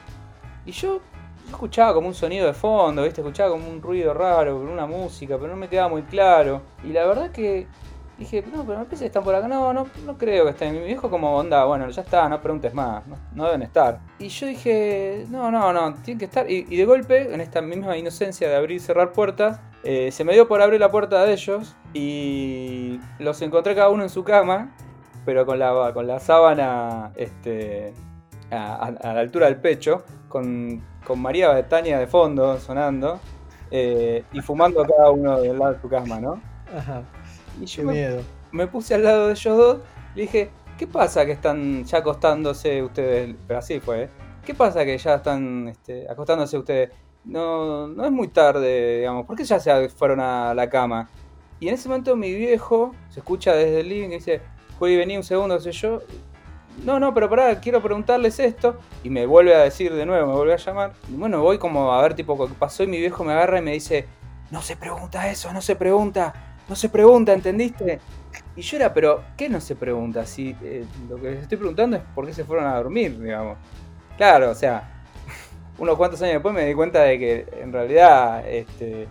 Y 0.65 0.73
yo, 0.73 1.01
escuchaba 1.49 1.93
como 1.95 2.09
un 2.09 2.15
sonido 2.15 2.47
de 2.47 2.53
fondo, 2.53 3.03
¿viste? 3.03 3.21
Escuchaba 3.21 3.51
como 3.51 3.69
un 3.69 3.83
ruido 3.83 4.15
raro, 4.15 4.57
una 4.59 4.87
música, 4.87 5.37
pero 5.39 5.49
no 5.49 5.57
me 5.57 5.69
quedaba 5.69 5.89
muy 5.89 6.03
claro. 6.03 6.63
Y 6.85 6.89
la 6.89 7.05
verdad 7.07 7.31
que 7.31 7.67
dije, 8.23 8.43
no, 8.53 8.65
pero 8.65 8.79
me 8.79 8.85
parece 8.85 9.05
que 9.05 9.07
están 9.07 9.25
por 9.25 9.35
acá. 9.35 9.49
No, 9.49 9.73
no, 9.73 9.87
no 10.05 10.19
creo 10.19 10.45
que 10.45 10.51
estén. 10.51 10.73
Mi 10.75 10.81
viejo 10.81 11.11
como 11.11 11.37
onda, 11.37 11.65
bueno, 11.65 11.89
ya 11.91 12.03
está, 12.03 12.29
no 12.29 12.41
preguntes 12.41 12.75
más, 12.75 13.03
no, 13.35 13.45
deben 13.45 13.63
estar. 13.63 14.01
Y 14.19 14.29
yo 14.29 14.47
dije, 14.47 15.27
no, 15.31 15.51
no, 15.51 15.73
no, 15.73 15.95
tienen 16.03 16.19
que 16.19 16.25
estar. 16.27 16.51
Y, 16.51 16.65
de 16.65 16.85
golpe, 16.85 17.33
en 17.33 17.41
esta 17.41 17.61
misma 17.61 17.97
inocencia 17.97 18.49
de 18.49 18.57
abrir 18.57 18.77
y 18.77 18.81
cerrar 18.81 19.13
puertas, 19.13 19.61
eh, 19.85 20.11
se 20.13 20.25
me 20.25 20.33
dio 20.35 20.49
por 20.49 20.63
abrir 20.63 20.81
la 20.81 20.91
puerta 20.91 21.25
de 21.25 21.33
ellos 21.33 21.77
y 21.93 23.01
los 23.19 23.41
encontré 23.43 23.75
cada 23.75 23.89
uno 23.89 24.03
en 24.03 24.11
su 24.11 24.25
cama, 24.25 24.75
pero 25.25 25.45
con 25.45 25.59
la, 25.59 25.93
con 25.93 26.07
la 26.07 26.21
sábana 26.21 27.13
este, 27.17 27.95
a, 28.51 28.93
la 29.03 29.21
altura 29.21 29.47
del 29.47 29.57
pecho, 29.57 30.05
con, 30.29 30.83
con 31.05 31.21
María 31.21 31.53
Betania 31.53 31.99
de 31.99 32.07
fondo 32.07 32.59
sonando. 32.59 33.21
Eh, 33.75 34.23
y 34.35 34.43
fumando 34.43 34.85
cada 34.85 35.11
uno 35.11 35.41
del 35.41 35.59
lado 35.59 35.73
de 35.73 35.81
su 35.81 35.89
cama, 35.89 36.21
¿no? 36.21 36.39
Ajá. 36.77 37.03
Y 37.61 37.67
yo 37.67 37.85
me, 38.53 38.67
puse 38.67 38.95
al 38.95 39.05
lado 39.05 39.27
de 39.27 39.33
ellos 39.33 39.57
dos 39.57 39.79
y 40.15 40.17
le 40.17 40.23
dije, 40.23 40.51
¿qué 40.79 40.87
pasa 40.87 41.25
que 41.27 41.33
están 41.33 41.85
ya 41.85 41.99
acostándose 41.99 42.83
ustedes? 42.83 43.35
Pero 43.47 43.59
así 43.59 43.81
fue, 43.81 44.05
¿eh? 44.05 44.09
¿Qué 44.45 44.55
pasa 44.55 44.85
que 44.85 44.99
ya 44.99 45.15
están 45.15 45.69
este, 45.69 46.09
acostándose 46.11 46.59
ustedes? 46.59 46.91
No, 47.25 47.87
no 47.87 48.05
es 48.05 48.11
muy 48.11 48.29
tarde, 48.29 48.99
digamos, 48.99 49.27
¿por 49.27 49.37
qué 49.37 49.45
ya 49.45 49.61
se 49.61 49.89
fueron 49.89 50.19
a 50.19 50.53
la 50.55 50.69
cama? 50.69 51.09
Y 51.61 51.69
en 51.69 51.75
ese 51.75 51.89
momento 51.89 52.17
mi 52.17 52.35
viejo 52.35 52.93
se 53.09 53.21
escucha 53.21 53.55
desde 53.55 53.81
el 53.81 53.89
living 53.89 54.09
y 54.09 54.15
dice, 54.15 54.41
Juli, 54.81 54.97
vení 54.97 55.17
un 55.17 55.23
segundo, 55.23 55.61
sé 55.61 55.71
yo. 55.71 56.01
No, 56.85 56.99
no, 56.99 57.15
pero 57.15 57.31
pará, 57.31 57.61
quiero 57.61 57.81
preguntarles 57.81 58.41
esto. 58.41 58.79
Y 59.05 59.11
me 59.11 59.27
vuelve 59.27 59.55
a 59.55 59.61
decir 59.61 59.95
de 59.95 60.05
nuevo, 60.05 60.27
me 60.27 60.35
vuelve 60.35 60.55
a 60.55 60.57
llamar. 60.57 60.93
Y 61.09 61.15
bueno, 61.15 61.41
voy 61.41 61.59
como 61.59 61.93
a 61.93 62.03
ver 62.03 62.15
tipo 62.15 62.49
qué 62.49 62.55
pasó 62.55 62.83
y 62.83 62.89
mi 62.89 62.99
viejo 62.99 63.23
me 63.23 63.33
agarra 63.33 63.61
y 63.61 63.63
me 63.63 63.71
dice, 63.71 64.07
no 64.51 64.61
se 64.61 64.77
pregunta 64.77 65.31
eso, 65.31 65.53
no 65.53 65.63
se 65.63 65.77
pregunta 65.77 66.52
no 66.73 66.77
se 66.77 66.89
pregunta, 66.89 67.35
¿entendiste? 67.35 68.01
Y 68.57 68.63
yo 68.63 68.79
era, 68.79 68.95
pero 68.95 69.23
¿qué 69.37 69.47
no 69.51 69.61
se 69.61 69.77
pregunta? 69.77 70.25
Si 70.25 70.57
eh, 70.63 70.87
lo 71.07 71.17
que 71.17 71.33
les 71.33 71.43
estoy 71.43 71.59
preguntando 71.59 71.99
es 71.99 72.03
por 72.15 72.25
qué 72.25 72.33
se 72.33 72.45
fueron 72.45 72.65
a 72.67 72.77
dormir, 72.77 73.21
digamos. 73.21 73.59
Claro, 74.17 74.51
o 74.51 74.55
sea, 74.55 75.05
unos 75.79 75.99
cuantos 75.99 76.23
años 76.23 76.37
después 76.37 76.55
me 76.55 76.65
di 76.65 76.73
cuenta 76.73 77.03
de 77.03 77.19
que 77.19 77.47
en 77.61 77.75
realidad 77.75 78.49
este, 78.49 79.07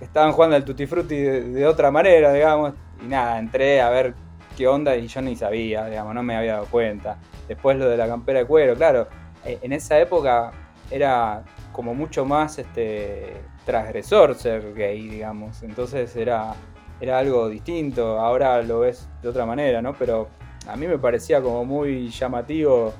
estaban 0.00 0.32
jugando 0.32 0.56
al 0.56 0.64
Tutti 0.64 0.84
Frutti 0.88 1.14
de, 1.14 1.64
otra 1.64 1.92
manera, 1.92 2.32
digamos. 2.32 2.74
Y 3.00 3.06
nada, 3.06 3.38
entré 3.38 3.80
a 3.80 3.88
ver 3.90 4.14
qué 4.56 4.66
onda 4.66 4.96
y 4.96 5.06
yo 5.06 5.22
ni 5.22 5.36
sabía, 5.36 5.86
digamos, 5.86 6.12
no 6.12 6.24
me 6.24 6.34
había 6.34 6.54
dado 6.54 6.66
cuenta. 6.66 7.18
Después 7.46 7.76
lo 7.76 7.88
de 7.88 7.98
la 7.98 8.08
campera 8.08 8.40
de 8.40 8.46
cuero, 8.46 8.74
claro, 8.74 9.06
eh, 9.44 9.60
en 9.62 9.72
esa 9.72 9.96
época 10.00 10.50
era 10.90 11.44
como 11.70 11.94
mucho 11.94 12.24
más 12.24 12.58
este, 12.58 13.42
transgresor 13.64 14.34
ser 14.34 14.74
gay, 14.74 15.08
digamos. 15.08 15.62
Entonces 15.62 16.16
era, 16.16 16.54
era 17.00 17.18
algo 17.18 17.48
distinto. 17.48 18.18
Ahora 18.18 18.62
lo 18.62 18.80
ves 18.80 19.08
de 19.22 19.28
otra 19.28 19.46
manera, 19.46 19.80
¿no? 19.82 19.94
Pero 19.94 20.28
a 20.68 20.76
mí 20.76 20.86
me 20.86 20.98
parecía 20.98 21.40
como 21.40 21.64
muy 21.64 22.08
llamativo 22.10 22.92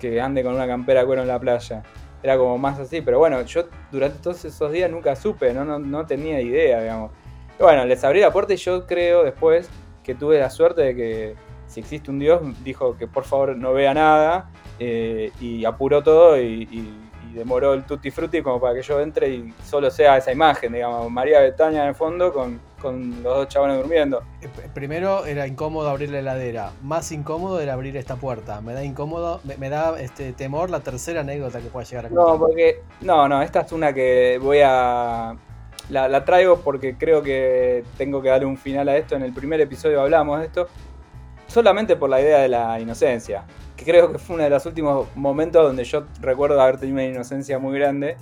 que, 0.00 0.20
ande 0.20 0.42
con 0.42 0.54
una 0.54 0.66
campera 0.66 1.04
cuero 1.04 1.22
en 1.22 1.28
la 1.28 1.40
playa. 1.40 1.82
Era 2.22 2.38
como 2.38 2.58
más 2.58 2.78
así, 2.78 3.00
pero 3.00 3.18
bueno, 3.18 3.42
yo 3.42 3.64
durante 3.90 4.18
todos 4.18 4.44
esos 4.44 4.72
días 4.72 4.90
nunca 4.90 5.16
supe, 5.16 5.52
no, 5.52 5.64
no, 5.64 5.78
no 5.78 6.06
tenía 6.06 6.40
idea, 6.40 6.80
digamos. 6.80 7.10
Bueno, 7.58 7.84
les 7.84 8.04
abrí 8.04 8.20
la 8.20 8.32
puerta 8.32 8.54
y 8.54 8.56
yo 8.56 8.86
creo 8.86 9.24
después 9.24 9.68
que 10.02 10.14
tuve 10.14 10.38
la 10.38 10.50
suerte 10.50 10.82
de 10.82 10.94
que 10.94 11.36
si 11.66 11.80
existe 11.80 12.10
un 12.10 12.18
Dios, 12.18 12.40
dijo 12.62 12.96
que 12.96 13.06
por 13.06 13.24
favor 13.24 13.56
no 13.56 13.72
vea 13.72 13.92
nada 13.94 14.50
eh, 14.78 15.32
y 15.40 15.64
apuró 15.64 16.02
todo 16.02 16.40
y, 16.40 16.88
demoró 17.36 17.74
el 17.74 17.84
tutti 17.84 18.10
frutti 18.10 18.42
como 18.42 18.60
para 18.60 18.74
que 18.74 18.82
yo 18.82 19.00
entre 19.00 19.28
y 19.28 19.54
solo 19.62 19.90
sea 19.90 20.16
esa 20.16 20.32
imagen, 20.32 20.72
digamos, 20.72 21.10
María 21.10 21.40
Betania 21.40 21.82
en 21.82 21.88
el 21.88 21.94
fondo 21.94 22.32
con, 22.32 22.58
con 22.80 23.22
los 23.22 23.36
dos 23.36 23.48
chavales 23.48 23.76
durmiendo. 23.76 24.22
Eh, 24.40 24.48
primero 24.74 25.26
era 25.26 25.46
incómodo 25.46 25.88
abrir 25.88 26.10
la 26.10 26.20
heladera, 26.20 26.72
más 26.82 27.12
incómodo 27.12 27.60
era 27.60 27.74
abrir 27.74 27.96
esta 27.96 28.16
puerta. 28.16 28.60
Me 28.60 28.72
da 28.72 28.82
incómodo, 28.82 29.40
me, 29.44 29.56
me 29.58 29.68
da 29.68 30.00
este 30.00 30.32
temor 30.32 30.70
la 30.70 30.80
tercera 30.80 31.20
anécdota 31.20 31.60
que 31.60 31.68
pueda 31.68 31.86
llegar 31.86 32.06
a 32.06 32.08
contar. 32.08 32.26
No, 32.26 32.38
porque 32.38 32.82
no, 33.02 33.28
no, 33.28 33.42
esta 33.42 33.60
es 33.60 33.72
una 33.72 33.92
que 33.92 34.38
voy 34.40 34.60
a 34.64 35.36
la, 35.90 36.08
la, 36.08 36.24
traigo 36.24 36.60
porque 36.60 36.96
creo 36.96 37.22
que 37.22 37.84
tengo 37.98 38.22
que 38.22 38.30
darle 38.30 38.46
un 38.46 38.56
final 38.56 38.88
a 38.88 38.96
esto. 38.96 39.14
En 39.14 39.22
el 39.22 39.32
primer 39.32 39.60
episodio 39.60 40.00
hablamos 40.00 40.40
de 40.40 40.46
esto, 40.46 40.68
solamente 41.46 41.96
por 41.96 42.08
la 42.08 42.20
idea 42.20 42.38
de 42.38 42.48
la 42.48 42.80
inocencia 42.80 43.44
que 43.76 43.84
creo 43.84 44.10
que 44.10 44.18
fue 44.18 44.34
uno 44.34 44.44
de 44.44 44.50
los 44.50 44.64
últimos 44.66 45.08
momentos 45.14 45.62
donde 45.62 45.84
yo 45.84 46.04
recuerdo 46.20 46.60
haber 46.60 46.78
tenido 46.78 46.94
una 46.94 47.04
inocencia 47.04 47.58
muy 47.58 47.78
grande, 47.78 48.16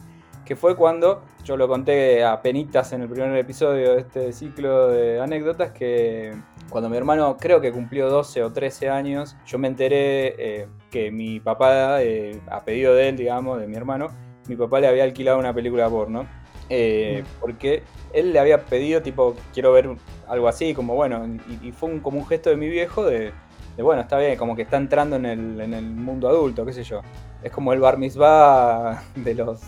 que 0.45 0.57
fue 0.57 0.77
cuando, 0.77 1.23
yo 1.45 1.57
lo 1.57 1.69
conté 1.69 2.25
a 2.25 2.43
penitas 2.43 2.93
en 2.93 3.03
el 3.03 3.09
primer 3.09 3.35
episodio 3.37 3.95
de 3.95 4.01
este 4.01 4.33
ciclo 4.33 4.89
de 4.89 5.21
anécdotas, 5.21 5.71
que 5.71 6.35
cuando 6.69 6.91
mi 6.91 6.97
hermano 6.97 7.37
creo 7.39 7.61
que 7.61 7.73
cumplió 7.73 8.11
12 8.11 8.43
o 8.43 8.53
13 8.53 8.91
años, 8.91 9.37
yo 9.47 9.59
me 9.59 9.69
enteré 9.69 10.35
eh, 10.39 10.69
que 10.91 11.11
mi 11.11 11.41
papá, 11.41 12.03
eh, 12.03 12.41
a 12.51 12.61
pedido 12.65 12.95
de 12.95 13.11
él, 13.11 13.17
digamos, 13.17 13.61
de 13.61 13.67
mi 13.67 13.77
hermano, 13.77 14.09
mi 14.49 14.57
papá 14.57 14.81
le 14.81 14.89
había 14.89 15.05
alquilado 15.05 15.39
una 15.39 15.55
película 15.55 15.89
porno. 15.89 16.27
Eh, 16.71 17.23
mm. 17.23 17.41
porque 17.41 17.83
él 18.13 18.33
le 18.33 18.39
había 18.39 18.65
pedido, 18.65 19.03
tipo, 19.03 19.37
quiero 19.53 19.73
ver 19.73 19.89
algo 20.27 20.49
así, 20.49 20.75
como 20.75 20.95
bueno, 20.95 21.27
y, 21.49 21.69
y 21.69 21.73
fue 21.73 21.91
un, 21.91 22.01
como 22.01 22.19
un 22.19 22.27
gesto 22.27 22.51
de 22.51 22.57
mi 22.57 22.69
viejo 22.69 23.05
de, 23.05 23.33
de 23.77 23.83
bueno, 23.83 24.03
está 24.03 24.19
bien, 24.19 24.37
como 24.37 24.55
que 24.55 24.63
está 24.63 24.77
entrando 24.77 25.17
en 25.17 25.27
el, 25.27 25.61
en 25.61 25.75
el 25.75 25.85
mundo 25.85 26.29
adulto, 26.29 26.65
qué 26.65 26.73
sé 26.73 26.85
yo. 26.85 27.01
Es 27.43 27.51
como 27.51 27.73
el 27.73 27.81
bar 27.81 27.99
mitzvah 27.99 29.03
de 29.17 29.35
los 29.35 29.61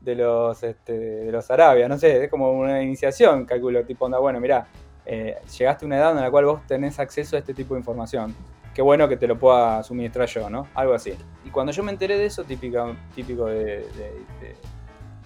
de 0.00 0.16
los 0.16 0.62
este, 0.62 0.92
de 0.92 1.32
los 1.32 1.50
Arabia, 1.50 1.88
no 1.88 1.96
sé, 1.96 2.24
es 2.24 2.30
como 2.30 2.50
una 2.52 2.82
iniciación, 2.82 3.44
calculo, 3.44 3.84
tipo 3.84 4.04
onda, 4.04 4.18
bueno, 4.18 4.40
mira, 4.40 4.66
eh, 5.06 5.36
llegaste 5.58 5.84
a 5.84 5.86
una 5.86 5.96
edad 5.96 6.10
en 6.12 6.22
la 6.22 6.30
cual 6.30 6.44
vos 6.44 6.66
tenés 6.66 6.98
acceso 6.98 7.36
a 7.36 7.38
este 7.38 7.54
tipo 7.54 7.74
de 7.74 7.80
información. 7.80 8.34
Qué 8.74 8.82
bueno 8.82 9.08
que 9.08 9.16
te 9.16 9.26
lo 9.26 9.38
pueda 9.38 9.82
suministrar 9.82 10.26
yo, 10.28 10.48
¿no? 10.48 10.66
Algo 10.74 10.94
así. 10.94 11.12
Y 11.44 11.50
cuando 11.50 11.72
yo 11.72 11.82
me 11.82 11.92
enteré 11.92 12.16
de 12.16 12.26
eso, 12.26 12.42
típico, 12.44 12.96
típico 13.14 13.46
de, 13.46 13.86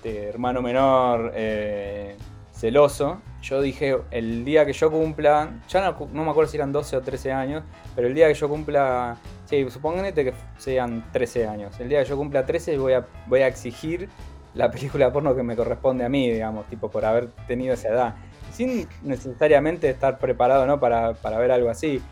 de, 0.03 0.29
hermano 0.29 0.63
menor, 0.63 1.33
eh, 1.35 2.17
celoso, 2.53 3.21
yo 3.49 3.61
dije, 3.61 3.97
el 4.11 4.45
día 4.45 4.67
que 4.67 4.73
yo 4.73 4.91
cumpla, 4.91 5.61
ya 5.69 5.97
no, 6.13 6.25
me 6.25 6.31
acuerdo 6.31 6.51
si 6.51 6.57
eran 6.57 6.73
12 6.73 6.97
o 6.97 7.01
13 7.01 7.33
años, 7.33 7.63
pero 7.95 8.09
el 8.09 8.15
día 8.15 8.27
que 8.27 8.35
yo 8.35 8.49
cumpla, 8.49 9.17
sí, 9.45 9.65
supóngate 9.71 10.25
que 10.25 10.35
sean 10.59 11.05
13 11.13 11.47
años, 11.47 11.79
el 11.79 11.89
día 11.89 12.03
que 12.03 12.09
yo 12.09 12.17
cumpla 12.17 12.45
13 12.45 12.77
voy 12.79 12.95
a, 12.95 13.07
voy 13.27 13.43
a 13.43 13.47
exigir 13.47 14.09
la 14.55 14.71
película 14.71 15.13
porno 15.13 15.37
que 15.37 15.45
me 15.45 15.55
corresponde 15.55 16.05
a 16.05 16.09
mí, 16.09 16.29
digamos, 16.29 16.67
tipo, 16.67 16.91
por 16.91 17.05
haber 17.05 17.29
tenido 17.47 17.75
esa 17.75 17.89
edad, 17.89 18.15
sin 18.51 18.89
necesariamente 19.03 19.89
estar 19.91 20.19
preparado, 20.19 20.67
¿no? 20.67 20.81
Para, 20.81 21.15
para 21.15 21.39
ver 21.39 21.53
algo 21.53 21.71
así. 21.71 22.03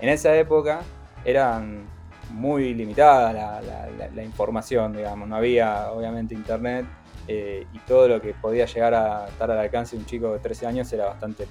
En 0.00 0.08
esa 0.08 0.34
época 0.36 0.80
eran 1.24 1.84
muy 2.32 2.74
limitada 2.74 3.32
la, 3.32 3.60
la, 3.60 4.08
la 4.12 4.22
información, 4.24 4.96
digamos, 4.96 5.28
no 5.28 5.36
había 5.36 5.92
obviamente 5.92 6.34
internet 6.34 6.86
eh, 7.32 7.64
y 7.72 7.78
todo 7.78 8.08
lo 8.08 8.20
que 8.20 8.34
podía 8.34 8.66
llegar 8.66 8.92
a 8.92 9.28
estar 9.28 9.48
al 9.48 9.58
alcance 9.58 9.94
de 9.94 10.02
un 10.02 10.06
chico 10.06 10.32
de 10.32 10.40
13 10.40 10.66
años 10.66 10.92
era 10.92 11.06
bastante 11.06 11.46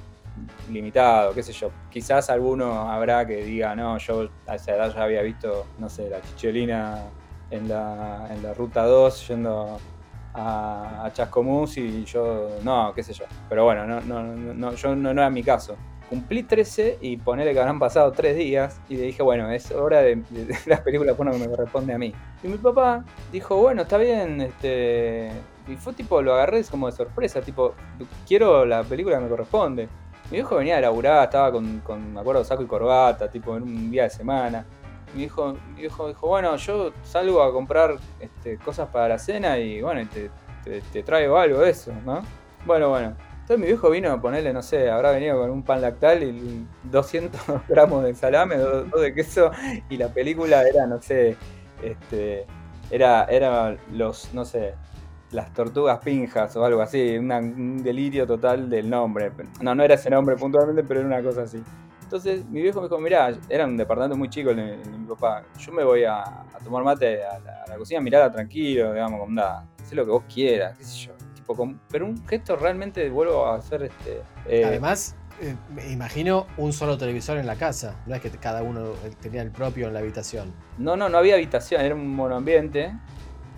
limitado, 0.69 1.33
qué 1.33 1.41
sé 1.41 1.53
yo. 1.53 1.71
Quizás 1.89 2.29
alguno 2.29 2.91
habrá 2.91 3.25
que 3.25 3.38
diga, 3.38 3.74
no, 3.75 3.98
yo 3.98 4.27
a 4.45 4.55
esa 4.55 4.75
edad 4.75 4.93
ya 4.93 5.03
había 5.03 5.21
visto, 5.21 5.67
no 5.77 5.88
sé, 5.88 6.09
la 6.09 6.19
chicholina 6.36 7.05
en 7.50 7.69
la, 7.69 8.27
en 8.29 8.43
la 8.43 8.53
ruta 8.53 8.83
2 8.83 9.29
yendo 9.29 9.79
a, 10.33 11.05
a 11.05 11.13
Chascomús 11.13 11.77
y 11.77 12.03
yo, 12.03 12.57
no, 12.62 12.91
qué 12.93 13.01
sé 13.01 13.13
yo. 13.13 13.24
Pero 13.48 13.63
bueno, 13.63 13.86
no, 13.86 14.01
no, 14.01 14.21
no, 14.21 14.74
yo 14.74 14.95
no, 14.98 15.13
no 15.13 15.21
era 15.21 15.29
mi 15.29 15.43
caso 15.43 15.77
cumplí 16.10 16.44
13 16.44 16.98
y 17.01 17.18
ponerle 17.18 17.54
que 17.54 17.60
habrán 17.60 17.80
pasado 17.80 18.12
3 18.12 18.36
días 18.36 18.82
y 18.89 18.98
le 18.98 19.04
dije, 19.04 19.22
bueno, 19.22 19.50
es 19.51 19.72
hora 19.72 20.01
de, 20.01 20.16
de, 20.30 20.46
de 20.46 20.58
las 20.66 20.82
películas 20.82 21.16
porno 21.16 21.32
que 21.32 21.38
me 21.38 21.48
corresponde 21.48 21.94
a 21.94 21.98
mí. 21.98 22.13
Y 22.44 22.48
mi 22.48 22.58
papá 22.58 23.06
dijo, 23.32 23.56
bueno, 23.58 23.84
está 23.84 23.98
bien, 23.98 24.42
este, 24.42 25.32
y 25.68 25.75
fue 25.75 25.94
tipo, 25.94 26.22
lo 26.22 26.34
agarré 26.34 26.63
como 26.63 26.88
de 26.88 26.94
sorpresa, 26.94 27.42
tipo, 27.42 27.75
quiero 28.28 28.66
la 28.66 28.84
película 28.84 29.18
que 29.18 29.24
me 29.24 29.30
corresponde. 29.30 29.88
Mi 30.32 30.38
viejo 30.38 30.58
venía 30.58 30.75
de 30.75 30.82
laburar, 30.82 31.25
estaba 31.25 31.51
con, 31.51 31.80
con, 31.80 32.13
me 32.13 32.20
acuerdo, 32.20 32.44
saco 32.44 32.63
y 32.63 32.68
corbata, 32.68 33.30
tipo, 33.30 33.56
en 33.56 33.63
un 33.63 33.92
día 33.92 34.04
de 34.04 34.10
semana. 34.10 34.66
Mi 35.13 35.22
viejo, 35.22 35.56
mi 35.74 35.82
viejo 35.82 36.08
dijo, 36.08 36.28
bueno, 36.28 36.56
yo 36.56 36.92
salgo 37.04 37.42
a 37.42 37.51
comprar 37.51 37.98
este, 38.20 38.58
cosas 38.58 38.89
para 38.89 39.10
la 39.10 39.20
cena 39.20 39.58
y 39.58 39.82
bueno, 39.82 40.08
te, 40.12 40.30
te, 40.63 40.82
te, 40.82 41.04
traigo 41.04 41.38
algo 41.38 41.60
de 41.60 41.72
eso, 41.72 41.92
¿no? 42.06 42.22
Bueno, 42.66 42.89
bueno. 42.89 43.28
Entonces 43.50 43.65
mi 43.65 43.72
viejo 43.72 43.89
vino 43.89 44.12
a 44.12 44.22
ponerle, 44.22 44.53
no 44.53 44.62
sé, 44.62 44.91
habrá 44.91 45.10
venido 45.10 45.39
con 45.39 45.50
un 45.50 45.63
pan 45.63 45.82
lactal 45.82 46.22
y 46.22 46.68
200 46.84 47.41
gramos 47.68 48.03
de 48.03 48.13
salame, 48.13 48.58
dos, 48.58 49.01
de 49.01 49.12
queso 49.12 49.50
y 49.89 49.98
la 49.98 50.10
película 50.10 50.62
era, 50.62 50.86
no 50.86 51.01
sé, 51.01 51.36
este, 51.82 52.46
era, 52.91 53.24
era 53.24 53.75
los, 53.91 54.32
no 54.36 54.46
sé, 54.46 54.75
las 55.32 55.51
tortugas 55.51 55.98
pinjas 55.98 56.56
o 56.58 56.63
algo 56.63 56.79
así, 56.79 57.18
un 57.18 57.82
delirio 57.82 58.27
total 58.27 58.70
del 58.70 58.88
nombre. 58.88 59.32
No, 59.62 59.74
no 59.74 59.82
era 59.82 59.96
ese 59.96 60.12
nombre 60.12 60.36
puntualmente, 60.36 60.84
pero 60.84 61.00
era 61.00 61.08
una 61.08 61.24
cosa 61.24 61.41
así. 61.41 61.60
Entonces 62.03 62.46
mi 62.46 62.62
viejo 62.62 62.82
me 62.82 62.88
dijo, 62.88 63.00
mirá, 63.00 63.36
era 63.50 63.65
un 63.65 63.77
departamento 63.77 64.15
muy 64.15 64.29
chico 64.29 64.53
mi 64.53 65.08
papá, 65.08 65.44
yo 65.58 65.72
me 65.72 65.84
voy 65.84 66.03
a, 66.03 66.24
tomar 66.63 66.84
mate 66.84 67.24
a 67.25 67.39
la, 67.68 67.77
cocina, 67.79 68.00
mirala 68.00 68.32
tranquilo, 68.32 68.94
digamos, 68.94 69.20
con 69.22 69.34
nada, 69.34 69.65
haz 69.82 69.91
lo 69.91 70.06
que 70.06 70.12
vos 70.12 70.24
quieras, 70.32 70.77
qué 70.77 70.84
sé 70.84 71.08
yo. 71.08 71.19
Tipo, 71.50 71.56
con, 71.56 71.79
pero 71.89 72.06
un 72.06 72.27
gesto 72.27 72.56
realmente 72.56 73.10
vuelvo 73.10 73.46
a 73.46 73.56
hacer 73.56 73.84
este... 73.84 74.22
Eh, 74.48 74.63
Además, 74.65 75.15
eh, 75.41 75.56
me 75.74 75.91
imagino 75.91 76.46
un 76.58 76.74
solo 76.74 76.98
televisor 76.98 77.38
en 77.38 77.48
la 77.48 77.56
casa, 77.56 77.96
no 78.06 78.13
es 78.13 78.22
que 78.22 78.29
cada 78.29 78.62
uno 78.62 78.91
tenía 79.22 79.41
el 79.41 79.51
propio 79.51 79.88
en 79.88 79.94
la 79.94 80.00
habitación. 80.00 80.53
No, 80.77 80.96
no, 80.96 81.10
no 81.10 81.18
había 81.18 81.36
habitación, 81.36 81.82
era 81.82 81.96
un 81.96 82.08
monoambiente 82.15 82.94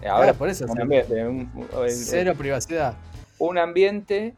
Ahora, 0.10 0.34
por 0.34 0.50
eso. 0.50 0.66
Un 0.68 0.82
ambiente, 0.82 1.28
un, 1.28 1.50
Cero 1.90 2.34
privacidad. 2.38 2.96
Un 3.38 3.58
ambiente, 3.58 4.34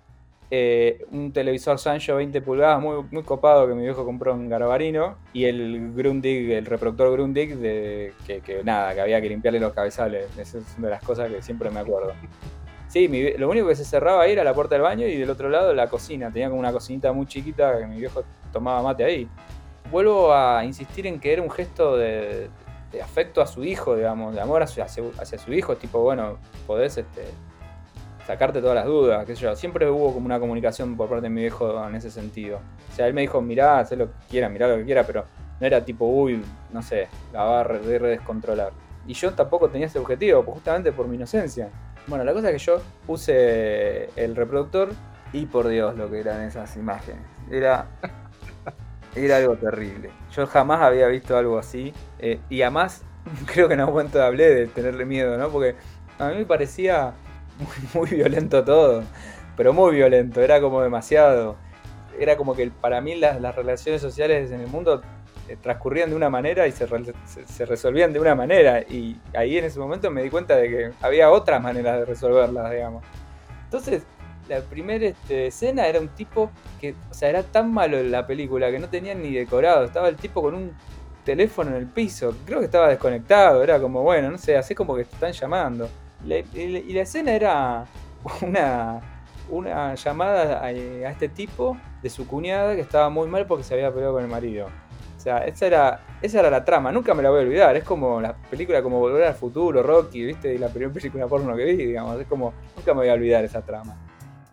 eh, 0.51 1.05
un 1.12 1.31
televisor 1.31 1.79
Sancho 1.79 2.15
20 2.15 2.41
pulgadas 2.41 2.81
muy, 2.81 3.03
muy 3.12 3.24
copado 3.24 3.67
que 3.67 3.74
mi 3.74 3.83
viejo 3.83 4.05
compró 4.05 4.33
en 4.33 4.50
Garbarino 4.50 5.17
y 5.31 5.45
el 5.45 5.93
Grundig, 5.93 6.51
el 6.51 6.65
reproductor 6.65 7.12
Grundig, 7.12 7.57
de, 7.57 8.13
que, 8.25 8.41
que, 8.41 8.63
nada, 8.63 8.93
que 8.93 9.01
había 9.01 9.22
que 9.22 9.29
limpiarle 9.29 9.60
los 9.60 9.74
cabezales. 9.74 10.25
Esa 10.38 10.57
es 10.57 10.65
una 10.77 10.88
de 10.88 10.93
las 10.95 11.03
cosas 11.03 11.31
que 11.31 11.41
siempre 11.41 11.69
me 11.69 11.79
acuerdo. 11.79 12.13
Sí, 12.93 13.07
mi, 13.07 13.31
lo 13.31 13.50
único 13.50 13.67
que 13.67 13.75
se 13.75 13.85
cerraba 13.85 14.21
ahí 14.21 14.33
era 14.33 14.43
la 14.43 14.53
puerta 14.53 14.75
del 14.75 14.83
baño 14.83 15.07
y 15.07 15.17
del 15.17 15.27
otro 15.27 15.50
lado 15.50 15.73
la 15.73 15.89
cocina. 15.89 16.29
Tenía 16.31 16.47
como 16.50 16.59
una 16.59 16.71
cocinita 16.71 17.12
muy 17.12 17.25
chiquita 17.25 17.79
que 17.79 17.88
mi 17.88 17.97
viejo 17.97 18.23
tomaba 18.51 18.83
mate 18.83 19.03
ahí. 19.03 19.27
Vuelvo 19.89 20.31
a 20.31 20.63
insistir 20.63 21.07
en 21.07 21.19
que 21.19 21.33
era 21.33 21.41
un 21.41 21.50
gesto 21.50 21.97
de, 21.97 22.51
de 22.91 23.01
afecto 23.01 23.41
a 23.41 23.47
su 23.47 23.63
hijo, 23.63 23.95
digamos, 23.95 24.35
de 24.35 24.41
amor 24.41 24.62
hacia, 24.62 24.83
hacia 24.83 25.39
su 25.39 25.51
hijo, 25.51 25.75
tipo, 25.75 26.01
bueno, 26.01 26.38
podés 26.67 27.00
este, 27.00 27.23
sacarte 28.27 28.62
todas 28.62 28.75
las 28.75 28.85
dudas, 28.85 29.25
qué 29.25 29.35
sé 29.35 29.41
yo. 29.41 29.55
Siempre 29.55 29.89
hubo 29.89 30.13
como 30.13 30.27
una 30.27 30.39
comunicación 30.39 30.95
por 30.95 31.09
parte 31.09 31.23
de 31.23 31.29
mi 31.31 31.41
viejo 31.41 31.88
en 31.88 31.95
ese 31.95 32.12
sentido. 32.12 32.59
O 32.91 32.95
sea, 32.95 33.07
él 33.07 33.15
me 33.15 33.21
dijo, 33.21 33.41
mirá, 33.41 33.79
haz 33.79 33.91
lo 33.93 34.05
que 34.05 34.17
quiera, 34.29 34.50
mirá 34.50 34.67
lo 34.67 34.77
que 34.77 34.85
quiera, 34.85 35.03
pero 35.03 35.25
no 35.59 35.65
era 35.65 35.83
tipo, 35.83 36.05
uy, 36.05 36.43
no 36.71 36.83
sé, 36.83 37.07
la 37.33 37.43
va 37.43 37.62
a 37.62 37.63
descontrolar. 37.63 38.71
Y 39.07 39.15
yo 39.15 39.33
tampoco 39.33 39.67
tenía 39.67 39.88
ese 39.88 39.97
objetivo, 39.97 40.43
justamente 40.43 40.91
por 40.91 41.07
mi 41.07 41.15
inocencia. 41.15 41.71
Bueno, 42.07 42.24
la 42.24 42.33
cosa 42.33 42.50
es 42.50 42.53
que 42.53 42.65
yo 42.65 42.81
puse 43.05 44.10
el 44.15 44.36
reproductor 44.36 44.89
y 45.31 45.45
por 45.45 45.67
Dios 45.67 45.95
lo 45.98 46.10
que 46.10 46.19
eran 46.19 46.41
esas 46.41 46.75
imágenes. 46.75 47.24
Era 47.50 47.88
era 49.15 49.38
algo 49.38 49.55
terrible. 49.55 50.10
Yo 50.31 50.48
jamás 50.48 50.81
había 50.81 51.07
visto 51.07 51.38
algo 51.38 51.57
así. 51.57 51.93
Eh, 52.19 52.39
y 52.50 52.62
además, 52.62 53.03
creo 53.45 53.67
que 53.67 53.75
en 53.75 53.81
algún 53.81 53.95
momento 53.95 54.22
hablé 54.24 54.53
de 54.53 54.67
tenerle 54.67 55.05
miedo, 55.05 55.38
¿no? 55.38 55.50
Porque 55.50 55.75
a 56.19 56.29
mí 56.29 56.38
me 56.38 56.45
parecía 56.45 57.13
muy, 57.60 58.07
muy 58.10 58.17
violento 58.17 58.63
todo. 58.63 59.03
Pero 59.55 59.74
muy 59.74 59.95
violento. 59.95 60.41
Era 60.41 60.60
como 60.62 60.81
demasiado. 60.81 61.57
Era 62.19 62.38
como 62.38 62.55
que 62.55 62.69
para 62.69 63.01
mí 63.01 63.15
las, 63.15 63.39
las 63.41 63.55
relaciones 63.55 64.01
sociales 64.01 64.51
en 64.51 64.62
el 64.62 64.67
mundo 64.67 65.01
transcurrían 65.62 66.09
de 66.09 66.15
una 66.15 66.29
manera 66.29 66.67
y 66.67 66.71
se, 66.71 66.85
re, 66.85 67.03
se, 67.25 67.45
se, 67.45 67.65
resolvían 67.65 68.13
de 68.13 68.19
una 68.19 68.35
manera. 68.35 68.81
Y 68.81 69.17
ahí 69.35 69.57
en 69.57 69.65
ese 69.65 69.79
momento 69.79 70.09
me 70.12 70.23
di 70.23 70.29
cuenta 70.29 70.55
de 70.55 70.69
que 70.69 70.91
había 71.01 71.31
otras 71.31 71.62
maneras 71.62 72.00
de 72.00 72.05
resolverlas, 72.05 72.71
digamos. 72.71 73.03
Entonces, 73.65 74.03
la 74.47 74.62
primera 74.62 75.05
este, 75.05 75.47
escena 75.47 75.88
era 75.88 76.00
un 76.00 76.09
tipo 76.09 76.51
que, 76.79 76.95
o 77.09 77.13
sea, 77.13 77.29
era 77.29 77.43
tan 77.43 77.73
malo 77.73 77.97
en 77.97 78.12
la 78.12 78.27
película 78.27 78.71
que 78.71 78.79
no 78.79 78.89
tenían 78.89 79.21
ni 79.21 79.33
decorado. 79.33 79.85
Estaba 79.85 80.09
el 80.09 80.15
tipo 80.15 80.41
con 80.41 80.55
un 80.55 80.73
teléfono 81.23 81.71
en 81.71 81.77
el 81.77 81.88
piso. 81.88 82.35
Creo 82.45 82.59
que 82.59 82.65
estaba 82.65 82.89
desconectado. 82.89 83.63
Era 83.63 83.79
como, 83.79 84.01
bueno, 84.03 84.31
no 84.31 84.38
sé, 84.38 84.57
así 84.57 84.75
como 84.75 84.95
que 84.95 85.05
te 85.05 85.13
están 85.13 85.31
llamando. 85.31 85.89
y 86.25 86.93
la 86.93 87.01
escena 87.01 87.33
era 87.33 87.85
una, 88.41 89.01
una 89.50 89.95
llamada 89.95 90.63
a, 90.63 90.71
este 90.71 91.29
tipo 91.29 91.77
de 92.01 92.09
su 92.09 92.27
cuñada 92.27 92.75
que 92.75 92.81
estaba 92.81 93.09
muy 93.09 93.27
mal 93.27 93.45
porque 93.45 93.63
se 93.63 93.73
había 93.73 93.91
peleado 93.91 94.13
con 94.13 94.23
el 94.23 94.29
marido. 94.29 94.67
Sea, 95.24 95.38
esa 95.39 95.68
era, 95.68 96.06
esa 96.22 96.39
era 96.39 96.50
la 96.50 96.65
trama, 96.65 96.92
nunca 96.92 97.13
me 97.13 97.24
la 97.24 97.30
voy 97.30 97.39
a 97.39 97.44
olvidar. 97.44 97.77
Es 97.77 97.84
como 97.84 98.20
la 98.20 98.36
película 98.36 98.84
como 98.84 99.00
Volver 99.00 99.24
al 99.24 99.36
Futuro, 99.36 99.82
Rocky, 99.82 100.25
¿viste? 100.25 100.53
Y 100.53 100.58
la 100.58 100.68
primera 100.68 100.92
película 100.92 101.27
porno 101.27 101.56
que 101.56 101.63
vi, 101.63 101.86
digamos. 101.86 102.20
Es 102.20 102.27
como, 102.27 102.53
nunca 102.75 102.94
me 102.94 103.00
voy 103.00 103.10
a 103.10 103.13
olvidar 103.13 103.44
esa 103.46 103.62
trama 103.62 103.96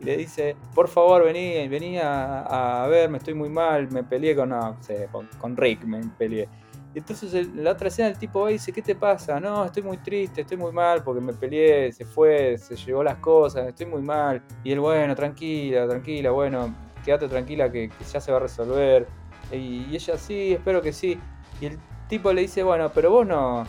y 0.01 0.05
le 0.05 0.17
dice, 0.17 0.57
por 0.75 0.89
favor, 0.89 1.25
vení, 1.25 1.69
vení 1.69 1.99
a, 1.99 2.85
a 2.85 2.89
verme, 2.89 3.19
estoy 3.19 3.35
muy 3.35 3.51
mal, 3.51 3.91
me 3.91 4.03
peleé 4.03 4.35
con, 4.35 4.49
no, 4.49 4.77
sé, 4.81 5.09
con, 5.39 5.57
Rick, 5.57 5.85
me 5.85 6.01
peleé. 6.17 6.49
Y 6.95 6.99
entonces 6.99 7.33
en 7.35 7.63
la 7.63 7.73
otra 7.73 7.89
escena 7.89 8.09
el 8.09 8.19
tipo 8.19 8.49
dice, 8.49 8.73
¿qué 8.73 8.83
te 8.83 8.95
pasa? 8.95 9.39
No, 9.39 9.65
estoy 9.65 9.83
muy 9.83 9.99
triste, 9.99 10.41
estoy 10.41 10.57
muy 10.57 10.73
mal 10.73 11.05
porque 11.05 11.21
me 11.21 11.33
peleé, 11.33 11.93
se 11.93 12.05
fue, 12.05 12.57
se 12.59 12.75
llevó 12.77 13.05
las 13.05 13.17
cosas, 13.17 13.69
estoy 13.69 13.87
muy 13.87 14.03
mal. 14.03 14.43
Y 14.65 14.73
él, 14.73 14.81
bueno, 14.81 15.15
tranquila, 15.15 15.87
tranquila, 15.87 16.31
bueno, 16.31 16.75
quédate 17.05 17.29
tranquila 17.29 17.71
que, 17.71 17.91
ya 18.11 18.21
se 18.21 18.33
va 18.33 18.39
a 18.39 18.41
resolver. 18.41 19.07
Y, 19.53 19.87
y, 19.91 19.97
ella, 19.97 20.17
sí, 20.17 20.53
espero 20.53 20.83
que 20.83 20.93
sí. 20.93 21.19
Y 21.61 21.67
el 21.67 21.79
tipo 22.09 22.33
le 22.33 22.43
dice, 22.43 22.63
bueno, 22.63 22.91
pero 22.93 23.11
vos 23.11 23.27
no, 23.27 23.67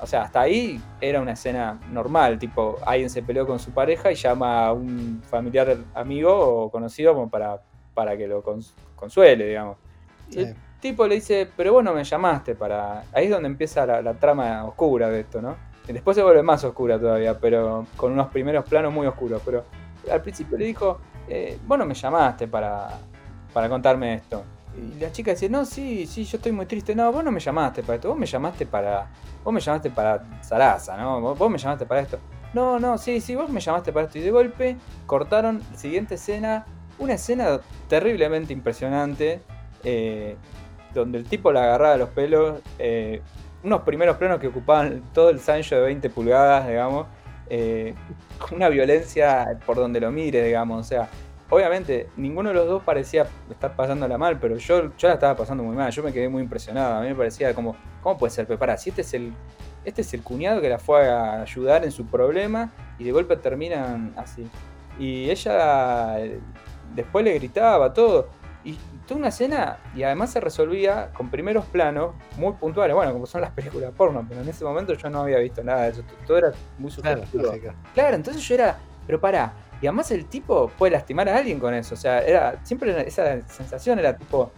o 0.00 0.06
sea, 0.06 0.22
hasta 0.22 0.42
ahí 0.42 0.80
era 1.00 1.20
una 1.20 1.32
escena 1.32 1.78
normal, 1.90 2.38
tipo, 2.38 2.78
alguien 2.86 3.10
se 3.10 3.22
peleó 3.22 3.46
con 3.46 3.58
su 3.58 3.72
pareja 3.72 4.12
y 4.12 4.14
llama 4.14 4.66
a 4.66 4.72
un 4.72 5.22
familiar 5.28 5.76
amigo 5.94 6.32
o 6.32 6.70
conocido 6.70 7.14
como 7.14 7.28
para, 7.28 7.60
para 7.94 8.16
que 8.16 8.26
lo 8.28 8.42
consuele, 8.94 9.46
digamos. 9.46 9.76
Y 10.30 10.40
el 10.40 10.56
tipo 10.80 11.06
le 11.06 11.16
dice, 11.16 11.48
pero 11.56 11.72
vos 11.72 11.82
no 11.82 11.94
me 11.94 12.04
llamaste 12.04 12.54
para... 12.54 13.04
Ahí 13.12 13.24
es 13.24 13.30
donde 13.30 13.48
empieza 13.48 13.86
la, 13.86 14.14
trama 14.14 14.64
oscura 14.64 15.08
de 15.08 15.20
esto, 15.20 15.42
¿no? 15.42 15.56
Y 15.88 15.92
después 15.92 16.16
se 16.16 16.22
vuelve 16.22 16.42
más 16.42 16.62
oscura 16.64 16.98
todavía, 16.98 17.38
pero 17.38 17.86
con 17.96 18.12
unos 18.12 18.28
primeros 18.28 18.64
planos 18.68 18.92
muy 18.92 19.06
oscuros. 19.06 19.42
Pero 19.44 19.64
al 20.12 20.22
principio 20.22 20.58
le 20.58 20.66
dijo, 20.66 21.00
eh, 21.28 21.58
vos 21.66 21.78
no 21.78 21.86
me 21.86 21.94
llamaste 21.94 22.46
para, 22.46 22.88
para 23.52 23.68
contarme 23.68 24.14
esto. 24.14 24.44
Y 24.78 25.00
la 25.00 25.10
chica 25.12 25.32
dice, 25.32 25.48
no, 25.48 25.64
sí, 25.64 26.06
sí, 26.06 26.24
yo 26.24 26.36
estoy 26.36 26.52
muy 26.52 26.66
triste. 26.66 26.94
No, 26.94 27.10
vos 27.12 27.24
no 27.24 27.30
me 27.30 27.40
llamaste 27.40 27.82
para 27.82 27.96
esto, 27.96 28.08
vos 28.08 28.18
me 28.18 28.26
llamaste 28.26 28.66
para 28.66 29.08
vos 29.48 29.54
me 29.54 29.60
llamaste 29.60 29.90
para 29.90 30.22
Sarasa, 30.42 30.96
¿no? 30.96 31.20
Vos, 31.34 31.50
me 31.50 31.56
llamaste 31.56 31.86
para 31.86 32.02
esto. 32.02 32.18
No, 32.52 32.78
no, 32.78 32.98
sí, 32.98 33.20
sí, 33.20 33.34
vos 33.34 33.48
me 33.48 33.60
llamaste 33.60 33.92
para 33.92 34.06
esto. 34.06 34.18
Y 34.18 34.22
de 34.22 34.30
golpe 34.30 34.76
cortaron 35.06 35.62
la 35.70 35.78
siguiente 35.78 36.16
escena, 36.16 36.66
una 36.98 37.14
escena 37.14 37.58
terriblemente 37.88 38.52
impresionante, 38.52 39.40
eh, 39.84 40.36
donde 40.92 41.16
el 41.16 41.24
tipo 41.24 41.50
la 41.50 41.62
agarraba 41.62 41.92
de 41.92 41.98
los 41.98 42.10
pelos, 42.10 42.60
eh, 42.78 43.22
unos 43.62 43.82
primeros 43.82 44.16
planos 44.16 44.38
que 44.38 44.48
ocupaban 44.48 45.02
todo 45.14 45.30
el 45.30 45.40
Sancho 45.40 45.76
de 45.76 45.82
20 45.82 46.10
pulgadas, 46.10 46.68
digamos, 46.68 47.06
eh, 47.48 47.94
una 48.52 48.68
violencia 48.68 49.58
por 49.64 49.76
donde 49.76 49.98
lo 50.00 50.10
mire, 50.10 50.44
digamos, 50.44 50.80
o 50.80 50.88
sea, 50.88 51.08
obviamente 51.50 52.08
ninguno 52.16 52.50
de 52.50 52.54
los 52.54 52.66
dos 52.66 52.82
parecía 52.82 53.26
estar 53.50 53.74
pasándola 53.74 54.18
mal, 54.18 54.38
pero 54.38 54.56
yo, 54.56 54.94
yo 54.96 55.08
la 55.08 55.14
estaba 55.14 55.36
pasando 55.36 55.62
muy 55.62 55.76
mal, 55.76 55.90
yo 55.90 56.02
me 56.02 56.12
quedé 56.12 56.28
muy 56.28 56.42
impresionado, 56.42 56.96
a 56.96 57.00
mí 57.00 57.08
me 57.08 57.14
parecía 57.14 57.54
como, 57.54 57.76
¿cómo 58.02 58.18
puede 58.18 58.32
ser? 58.32 58.46
Pero 58.46 58.58
para, 58.58 58.76
si 58.76 58.90
este 58.90 59.02
es 59.02 59.14
el, 59.14 59.32
este 59.84 60.02
es 60.02 60.12
el 60.14 60.22
cuñado 60.22 60.60
que 60.60 60.68
la 60.68 60.78
fue 60.78 61.08
a 61.08 61.42
ayudar 61.42 61.84
en 61.84 61.92
su 61.92 62.06
problema 62.06 62.72
y 62.98 63.04
de 63.04 63.12
golpe 63.12 63.36
terminan 63.36 64.12
así. 64.16 64.48
Y 64.98 65.30
ella 65.30 66.20
eh, 66.20 66.40
después 66.94 67.24
le 67.24 67.34
gritaba 67.34 67.92
todo. 67.92 68.28
Y 68.64 68.76
toda 69.06 69.20
una 69.20 69.28
escena, 69.28 69.78
y 69.94 70.02
además 70.02 70.30
se 70.30 70.40
resolvía 70.40 71.10
con 71.14 71.30
primeros 71.30 71.64
planos 71.66 72.14
muy 72.36 72.52
puntuales, 72.54 72.94
bueno, 72.94 73.12
como 73.12 73.24
son 73.24 73.40
las 73.40 73.50
películas 73.52 73.92
porno, 73.96 74.26
pero 74.28 74.42
en 74.42 74.48
ese 74.48 74.64
momento 74.64 74.92
yo 74.92 75.08
no 75.08 75.20
había 75.20 75.38
visto 75.38 75.62
nada 75.62 75.84
de 75.84 75.90
eso, 75.90 76.02
todo 76.26 76.36
era 76.36 76.52
muy 76.76 76.90
claro, 76.90 77.22
claro, 77.94 78.16
entonces 78.16 78.46
yo 78.46 78.56
era, 78.56 78.76
pero 79.06 79.20
para, 79.20 79.54
y 79.80 79.86
además 79.86 80.10
el 80.10 80.26
tipo 80.26 80.68
puede 80.76 80.92
lastimar 80.92 81.28
a 81.28 81.36
alguien 81.36 81.60
con 81.60 81.74
eso. 81.74 81.94
O 81.94 81.98
sea, 81.98 82.20
era 82.20 82.58
siempre 82.64 83.06
esa 83.06 83.40
sensación 83.48 83.98
era 83.98 84.16
tipo. 84.16 84.50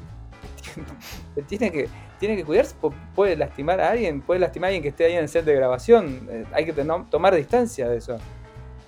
tiene 1.48 1.70
que, 1.70 1.88
tiene 2.18 2.36
que 2.36 2.44
cuidarse, 2.44 2.74
puede 3.14 3.36
lastimar 3.36 3.80
a 3.80 3.90
alguien, 3.90 4.20
puede 4.22 4.40
lastimar 4.40 4.66
a 4.66 4.68
alguien 4.68 4.82
que 4.82 4.88
esté 4.90 5.06
ahí 5.06 5.12
en 5.12 5.20
el 5.20 5.28
set 5.28 5.44
de 5.44 5.54
grabación. 5.54 6.28
Eh, 6.30 6.44
hay 6.52 6.64
que 6.64 6.72
tomar 6.72 7.34
distancia 7.34 7.88
de 7.88 7.98
eso. 7.98 8.18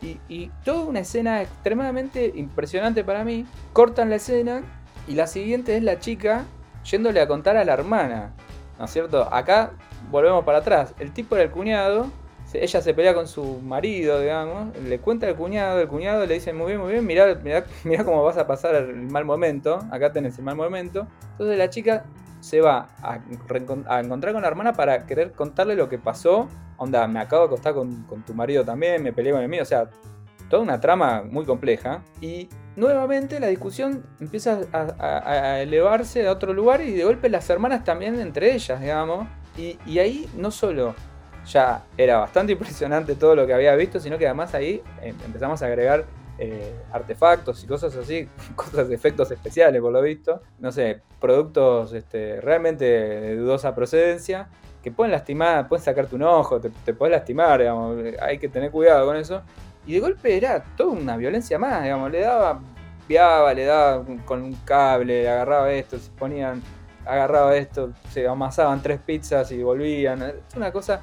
Y, 0.00 0.18
y, 0.28 0.50
toda 0.64 0.84
una 0.84 1.00
escena 1.00 1.42
extremadamente 1.42 2.32
impresionante 2.34 3.04
para 3.04 3.24
mí. 3.24 3.46
Cortan 3.72 4.10
la 4.10 4.16
escena 4.16 4.62
y 5.06 5.14
la 5.14 5.26
siguiente 5.26 5.76
es 5.76 5.82
la 5.82 5.98
chica 6.00 6.44
yéndole 6.84 7.20
a 7.20 7.28
contar 7.28 7.56
a 7.56 7.64
la 7.64 7.74
hermana. 7.74 8.32
¿No 8.78 8.86
es 8.86 8.90
cierto? 8.90 9.32
Acá 9.32 9.72
volvemos 10.10 10.44
para 10.44 10.58
atrás. 10.58 10.94
El 10.98 11.12
tipo 11.12 11.36
era 11.36 11.44
el 11.44 11.50
cuñado 11.50 12.10
ella 12.54 12.82
se 12.82 12.94
pelea 12.94 13.14
con 13.14 13.28
su 13.28 13.60
marido, 13.60 14.20
digamos, 14.20 14.76
le 14.78 14.98
cuenta 14.98 15.26
al 15.26 15.36
cuñado, 15.36 15.80
el 15.80 15.88
cuñado 15.88 16.26
le 16.26 16.34
dice, 16.34 16.52
muy 16.52 16.68
bien, 16.68 16.80
muy 16.80 16.92
bien, 16.92 17.06
mirá, 17.06 17.34
mirá, 17.42 17.64
cómo 18.04 18.22
vas 18.22 18.36
a 18.36 18.46
pasar 18.46 18.74
el 18.74 18.94
mal 18.94 19.24
momento, 19.24 19.80
acá 19.90 20.12
tenés 20.12 20.38
el 20.38 20.44
mal 20.44 20.56
momento. 20.56 21.06
Entonces 21.32 21.58
la 21.58 21.70
chica 21.70 22.04
se 22.40 22.60
va 22.60 22.88
a, 23.02 23.20
encontrar 23.26 24.32
con 24.32 24.42
la 24.42 24.48
hermana 24.48 24.72
para 24.72 25.06
querer 25.06 25.32
contarle 25.32 25.76
lo 25.76 25.88
que 25.88 25.98
pasó. 25.98 26.48
Onda, 26.76 27.06
me 27.06 27.20
acabo 27.20 27.42
de 27.42 27.46
acostar 27.46 27.74
con, 27.74 28.06
tu 28.26 28.34
marido 28.34 28.64
también, 28.64 29.02
me 29.02 29.12
peleé 29.12 29.32
con 29.32 29.42
el 29.42 29.48
mío, 29.48 29.62
o 29.62 29.66
sea, 29.66 29.88
toda 30.50 30.62
una 30.62 30.80
trama 30.80 31.22
muy 31.22 31.44
compleja. 31.44 32.02
Y 32.20 32.48
nuevamente 32.74 33.38
la 33.38 33.46
discusión 33.46 34.04
empieza 34.20 34.60
a, 34.72 35.60
elevarse 35.60 36.26
a 36.26 36.32
otro 36.32 36.52
lugar 36.52 36.80
y 36.80 36.92
de 36.92 37.04
golpe 37.04 37.28
las 37.28 37.48
hermanas 37.48 37.84
también 37.84 38.20
entre 38.20 38.54
ellas, 38.54 38.80
digamos. 38.80 39.28
Y, 39.56 39.78
y 39.86 39.98
ahí 40.00 40.28
no 40.36 40.50
solo 40.50 40.94
ya 41.46 41.85
era 41.96 42.18
bastante 42.18 42.52
impresionante 42.55 43.14
todo 43.14 43.35
lo 43.35 43.46
que 43.46 43.55
había 43.55 43.74
visto, 43.74 44.00
sino 44.00 44.18
que 44.18 44.26
además 44.26 44.55
ahí 44.55 44.83
em, 45.00 45.16
empezamos 45.24 45.62
a 45.62 45.66
agregar 45.66 46.05
eh, 46.38 46.74
artefactos 46.92 47.62
y 47.62 47.66
cosas 47.66 47.94
así, 47.96 48.28
cosas 48.57 48.88
de 48.88 48.94
efectos 48.94 49.31
especiales 49.31 49.81
por 49.81 49.92
lo 49.92 50.02
visto, 50.02 50.42
no 50.59 50.72
sé, 50.72 51.00
productos 51.20 51.92
este, 51.92 52.40
realmente 52.40 52.85
de 52.85 53.37
dudosa 53.37 53.74
procedencia, 53.74 54.48
que 54.83 54.90
pueden 54.90 55.12
lastimar, 55.12 55.68
pueden 55.68 55.85
sacarte 55.85 56.16
un 56.16 56.22
ojo, 56.22 56.61
te, 56.61 56.70
te 56.85 56.94
puedes 56.94 57.12
lastimar, 57.12 57.61
digamos, 57.61 57.96
hay 58.20 58.38
que 58.38 58.48
tener 58.48 58.70
cuidado 58.70 59.07
con 59.07 59.16
eso. 59.16 59.42
Y 59.87 59.94
de 59.94 60.00
golpe 60.00 60.37
era 60.37 60.62
toda 60.76 60.90
una 60.92 61.16
violencia 61.16 61.59
más, 61.59 61.83
digamos, 61.83 62.11
le 62.11 62.20
daba, 62.20 62.61
viaba, 63.09 63.55
le 63.55 63.64
daba 63.64 64.05
con 64.24 64.42
un 64.42 64.55
cable, 64.64 65.28
agarraba 65.28 65.72
esto, 65.72 65.98
se 65.98 66.11
ponían, 66.11 66.62
agarraba 67.05 67.57
esto, 67.57 67.92
se 68.11 68.26
amasaban 68.26 68.83
tres 68.83 69.00
pizzas 69.00 69.50
y 69.52 69.62
volvían, 69.62 70.22
es 70.22 70.57
una 70.57 70.72
cosa 70.72 71.00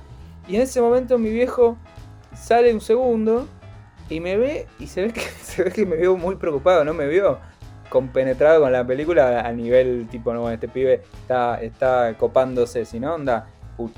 y 0.49 0.55
en 0.55 0.63
ese 0.63 0.81
momento 0.81 1.17
mi 1.19 1.29
viejo 1.29 1.77
sale 2.35 2.73
un 2.73 2.81
segundo 2.81 3.47
y 4.09 4.19
me 4.19 4.35
ve 4.35 4.67
y 4.79 4.87
se 4.87 5.03
ve 5.03 5.13
que, 5.13 5.21
se 5.43 5.63
ve 5.63 5.71
que 5.71 5.85
me 5.85 5.95
veo 5.95 6.17
muy 6.17 6.35
preocupado, 6.35 6.83
¿no? 6.83 6.93
Me 6.93 7.07
vio 7.07 7.37
compenetrado 7.89 8.61
con 8.61 8.71
la 8.71 8.85
película 8.85 9.41
a 9.41 9.51
nivel 9.51 10.07
tipo, 10.09 10.33
no, 10.33 10.49
este 10.49 10.67
pibe 10.67 11.03
está, 11.21 11.61
está 11.61 12.15
copándose, 12.17 12.85
si 12.85 12.99
no, 12.99 13.15
onda, 13.15 13.47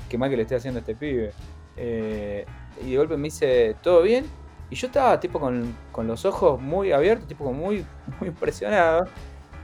qué 0.08 0.18
mal 0.18 0.30
que 0.30 0.36
le 0.36 0.42
estoy 0.42 0.58
haciendo 0.58 0.78
a 0.78 0.82
este 0.82 0.94
pibe. 0.94 1.32
Eh, 1.76 2.44
y 2.84 2.90
de 2.90 2.96
golpe 2.96 3.16
me 3.16 3.24
dice, 3.24 3.76
¿todo 3.82 4.02
bien? 4.02 4.26
Y 4.70 4.74
yo 4.74 4.86
estaba 4.86 5.20
tipo 5.20 5.40
con, 5.40 5.74
los 6.06 6.24
ojos 6.24 6.60
muy 6.60 6.92
abiertos, 6.92 7.28
tipo 7.28 7.50
muy, 7.52 7.86
muy 8.20 8.28
impresionado. 8.28 9.04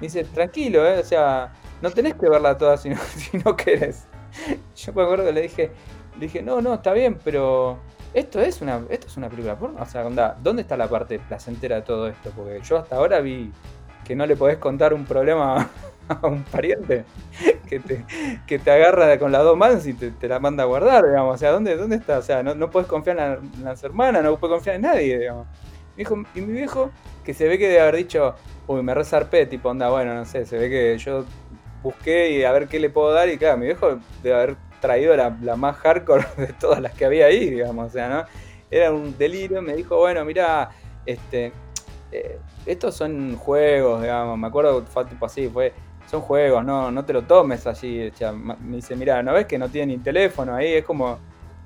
Me 0.00 0.06
dice, 0.06 0.24
tranquilo, 0.24 0.86
¿eh? 0.86 0.98
o 0.98 1.04
sea, 1.04 1.52
no 1.82 1.90
tenés 1.90 2.14
que 2.14 2.28
verla 2.28 2.56
toda 2.56 2.76
si 2.76 2.90
no, 2.90 2.96
si 3.16 3.36
no 3.38 3.56
querés. 3.56 4.06
Yo 4.76 4.92
me 4.92 5.02
acuerdo 5.02 5.24
que 5.24 5.32
le 5.32 5.42
dije, 5.42 5.70
dije, 6.18 6.42
no, 6.42 6.60
no, 6.60 6.74
está 6.74 6.92
bien, 6.92 7.18
pero 7.24 7.78
esto 8.14 8.40
es 8.40 8.60
una, 8.62 8.80
esto 8.88 9.06
es 9.06 9.16
una 9.16 9.28
película 9.28 9.56
porno. 9.56 9.80
O 9.80 9.86
sea, 9.86 10.02
¿dónde 10.02 10.62
está 10.62 10.76
la 10.76 10.88
parte 10.88 11.18
placentera 11.18 11.76
de 11.76 11.82
todo 11.82 12.08
esto? 12.08 12.30
Porque 12.34 12.60
yo 12.62 12.78
hasta 12.78 12.96
ahora 12.96 13.20
vi 13.20 13.52
que 14.04 14.16
no 14.16 14.24
le 14.26 14.36
podés 14.36 14.58
contar 14.58 14.94
un 14.94 15.04
problema 15.04 15.68
a 16.08 16.26
un 16.26 16.42
pariente 16.44 17.04
que 17.68 17.78
te, 17.78 18.04
que 18.46 18.58
te 18.58 18.70
agarra 18.70 19.18
con 19.18 19.30
las 19.30 19.42
dos 19.42 19.56
manos 19.56 19.86
y 19.86 19.92
te, 19.92 20.28
la 20.28 20.40
manda 20.40 20.62
a 20.62 20.66
guardar, 20.66 21.04
digamos. 21.04 21.34
O 21.34 21.38
sea, 21.38 21.50
¿dónde, 21.50 21.76
dónde 21.76 21.96
está? 21.96 22.18
O 22.18 22.22
sea, 22.22 22.42
no, 22.42 22.54
no 22.54 22.70
podés 22.70 22.88
confiar 22.88 23.18
en, 23.18 23.64
las 23.64 23.82
hermanas, 23.84 24.24
no 24.24 24.38
puedes 24.38 24.54
confiar 24.54 24.76
en 24.76 24.82
nadie, 24.82 25.18
digamos. 25.18 25.46
y 26.34 26.40
mi 26.40 26.52
viejo, 26.52 26.90
que 27.24 27.34
se 27.34 27.46
ve 27.46 27.58
que 27.58 27.68
debe 27.68 27.80
haber 27.80 27.96
dicho, 27.96 28.34
uy, 28.66 28.82
me 28.82 28.94
resarpé, 28.94 29.44
tipo, 29.46 29.68
onda, 29.68 29.90
bueno, 29.90 30.14
no 30.14 30.24
sé, 30.24 30.46
se 30.46 30.56
ve 30.56 30.70
que 30.70 30.96
yo 30.98 31.24
busqué 31.82 32.30
y 32.30 32.44
a 32.44 32.52
ver 32.52 32.68
qué 32.68 32.80
le 32.80 32.90
puedo 32.90 33.12
dar 33.12 33.28
y 33.28 33.36
claro, 33.36 33.58
mi 33.58 33.66
viejo 33.66 33.98
debe 34.22 34.34
haber 34.34 34.56
traído 34.80 35.16
la, 35.16 35.30
más 35.56 35.76
hardcore 35.76 36.26
de 36.36 36.52
todas 36.54 36.80
las 36.80 36.92
que 36.92 37.04
había 37.04 37.26
ahí, 37.26 37.50
digamos, 37.50 37.88
o 37.88 37.90
sea, 37.90 38.08
¿no? 38.08 38.24
Era 38.70 38.92
un 38.92 39.16
delirio, 39.16 39.62
me 39.62 39.74
dijo, 39.74 39.96
bueno, 39.96 40.24
mira, 40.24 40.70
este, 41.06 41.52
eh, 42.12 42.38
estos 42.66 42.94
son 42.94 43.36
juegos, 43.36 44.02
digamos, 44.02 44.38
me 44.38 44.46
acuerdo, 44.46 44.84
fue 44.84 45.04
tipo 45.06 45.26
así, 45.26 45.48
fue, 45.48 45.72
son 46.10 46.20
juegos, 46.20 46.64
no, 46.64 46.90
no 46.90 47.04
te 47.04 47.12
lo 47.12 47.22
tomes 47.22 47.66
así, 47.66 48.10
me 48.60 48.76
dice, 48.76 48.94
mira, 48.96 49.22
¿no 49.22 49.32
ves 49.32 49.46
que 49.46 49.58
no 49.58 49.68
tiene 49.68 49.96
ni 49.96 50.02
teléfono 50.02 50.54
ahí? 50.54 50.74
Es 50.74 50.84
como, 50.84 51.18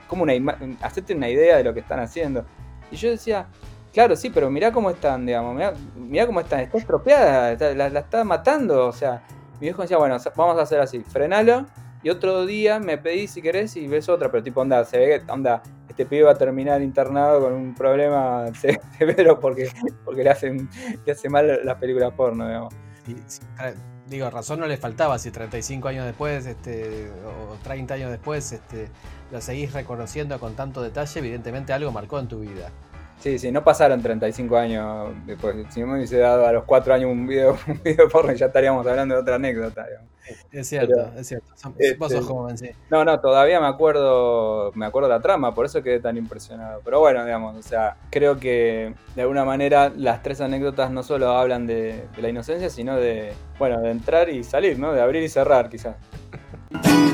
como 0.07 0.22
una 0.22 0.33
hacerte 0.81 1.14
una 1.14 1.29
idea 1.29 1.57
de 1.57 1.64
lo 1.64 1.75
que 1.75 1.81
están 1.81 2.01
haciendo. 2.01 2.44
Y 2.90 2.96
yo 2.96 3.11
decía, 3.11 3.46
Claro, 3.92 4.16
sí, 4.16 4.31
pero 4.31 4.51
mirá 4.51 4.72
cómo 4.72 4.88
están, 4.88 5.27
digamos, 5.27 5.55
mirá, 5.55 5.75
mirá 5.94 6.27
cómo 6.27 6.40
están, 6.40 6.61
está 6.61 6.79
estropeada, 6.79 7.75
la, 7.75 7.90
la 7.90 8.01
está 8.01 8.25
matando, 8.25 8.87
o 8.87 8.92
sea, 8.92 9.22
mi 9.61 9.66
viejo 9.66 9.83
decía, 9.83 9.98
bueno, 9.98 10.16
vamos 10.35 10.59
a 10.59 10.62
hacer 10.62 10.81
así, 10.81 11.01
frenalo, 11.01 11.66
y 12.02 12.10
otro 12.10 12.46
día 12.46 12.78
me 12.78 12.98
pedís 12.98 13.30
si 13.32 13.42
querés 13.42 13.76
y 13.76 13.86
ves 13.86 14.08
otra, 14.08 14.30
pero 14.30 14.42
tipo, 14.42 14.60
onda, 14.60 14.84
se 14.84 14.98
ve 14.98 15.20
que, 15.24 15.32
onda, 15.32 15.62
este 15.88 16.06
pibe 16.06 16.24
va 16.24 16.32
a 16.32 16.36
terminar 16.38 16.82
internado 16.82 17.40
con 17.40 17.52
un 17.52 17.74
problema 17.74 18.46
se- 18.60 18.80
severo 18.98 19.38
porque, 19.38 19.70
porque 20.04 20.24
le, 20.24 20.30
hacen, 20.30 20.68
le 21.04 21.12
hace 21.12 21.28
mal 21.28 21.60
las 21.64 21.76
películas 21.78 22.12
porno, 22.14 22.46
digamos. 22.46 22.74
Si- 23.26 23.40
tra- 23.56 23.74
digo, 24.06 24.28
razón 24.30 24.60
no 24.60 24.66
le 24.66 24.76
faltaba 24.76 25.18
si 25.18 25.30
35 25.30 25.88
años 25.88 26.04
después, 26.04 26.44
este, 26.46 27.10
o 27.24 27.56
30 27.62 27.94
años 27.94 28.10
después, 28.10 28.52
este, 28.52 28.88
lo 29.30 29.40
seguís 29.40 29.72
reconociendo 29.72 30.38
con 30.38 30.54
tanto 30.54 30.82
detalle, 30.82 31.18
evidentemente 31.20 31.72
algo 31.72 31.90
marcó 31.92 32.18
en 32.18 32.28
tu 32.28 32.40
vida. 32.40 32.70
Sí, 33.22 33.38
sí, 33.38 33.52
no 33.52 33.62
pasaron 33.62 34.02
35 34.02 34.56
años 34.56 35.11
después. 35.24 35.54
Si 35.70 35.85
me 35.85 35.94
hubiese 35.94 36.18
dado 36.18 36.44
a 36.44 36.50
los 36.50 36.64
4 36.64 36.92
años 36.92 37.08
un 37.08 37.24
video, 37.24 37.56
un 37.68 37.80
video 37.80 38.08
porno, 38.08 38.32
ya 38.32 38.46
estaríamos 38.46 38.85
hablando 38.85 39.14
de 39.14 39.20
otra 39.20 39.37
anécdota. 39.37 39.87
digamos. 39.87 40.08
Es 40.50 40.68
cierto, 40.68 40.92
Pero, 40.96 41.20
es 41.20 41.28
cierto. 41.28 41.46
Son- 41.56 41.72
este, 41.78 41.96
Vos 41.98 42.11
sos 42.11 42.26
joven, 42.26 42.58
sí. 42.58 42.70
No, 42.90 43.04
no, 43.04 43.20
todavía 43.20 43.61
me 43.61 43.68
acuerdo, 43.68 44.72
me 44.74 44.87
acuerdo 44.87 45.08
la 45.08 45.20
trama, 45.20 45.54
por 45.54 45.66
eso 45.66 45.85
quedé 45.85 46.00
tan 46.00 46.16
impresionado. 46.16 46.80
Pero 46.85 46.98
bueno, 46.98 47.24
digamos, 47.24 47.56
o 47.56 47.62
sea, 47.62 47.96
creo 48.11 48.40
que 48.40 48.92
de 49.14 49.22
alguna 49.22 49.44
manera 49.44 49.92
las 49.96 50.20
tres 50.24 50.40
anécdotas 50.40 50.90
no 50.90 51.04
solo 51.04 51.28
hablan 51.30 51.64
de, 51.68 52.04
de 52.16 52.22
la 52.22 52.28
inocencia, 52.28 52.70
sino 52.70 52.96
de, 52.96 53.35
bueno, 53.61 53.80
de 53.80 53.90
entrar 53.92 54.30
y 54.30 54.42
salir, 54.42 54.80
¿no? 54.80 54.92
De 54.92 55.00
abrir 55.00 55.22
y 55.22 55.28
cerrar, 55.28 55.68
quizás. 55.70 55.94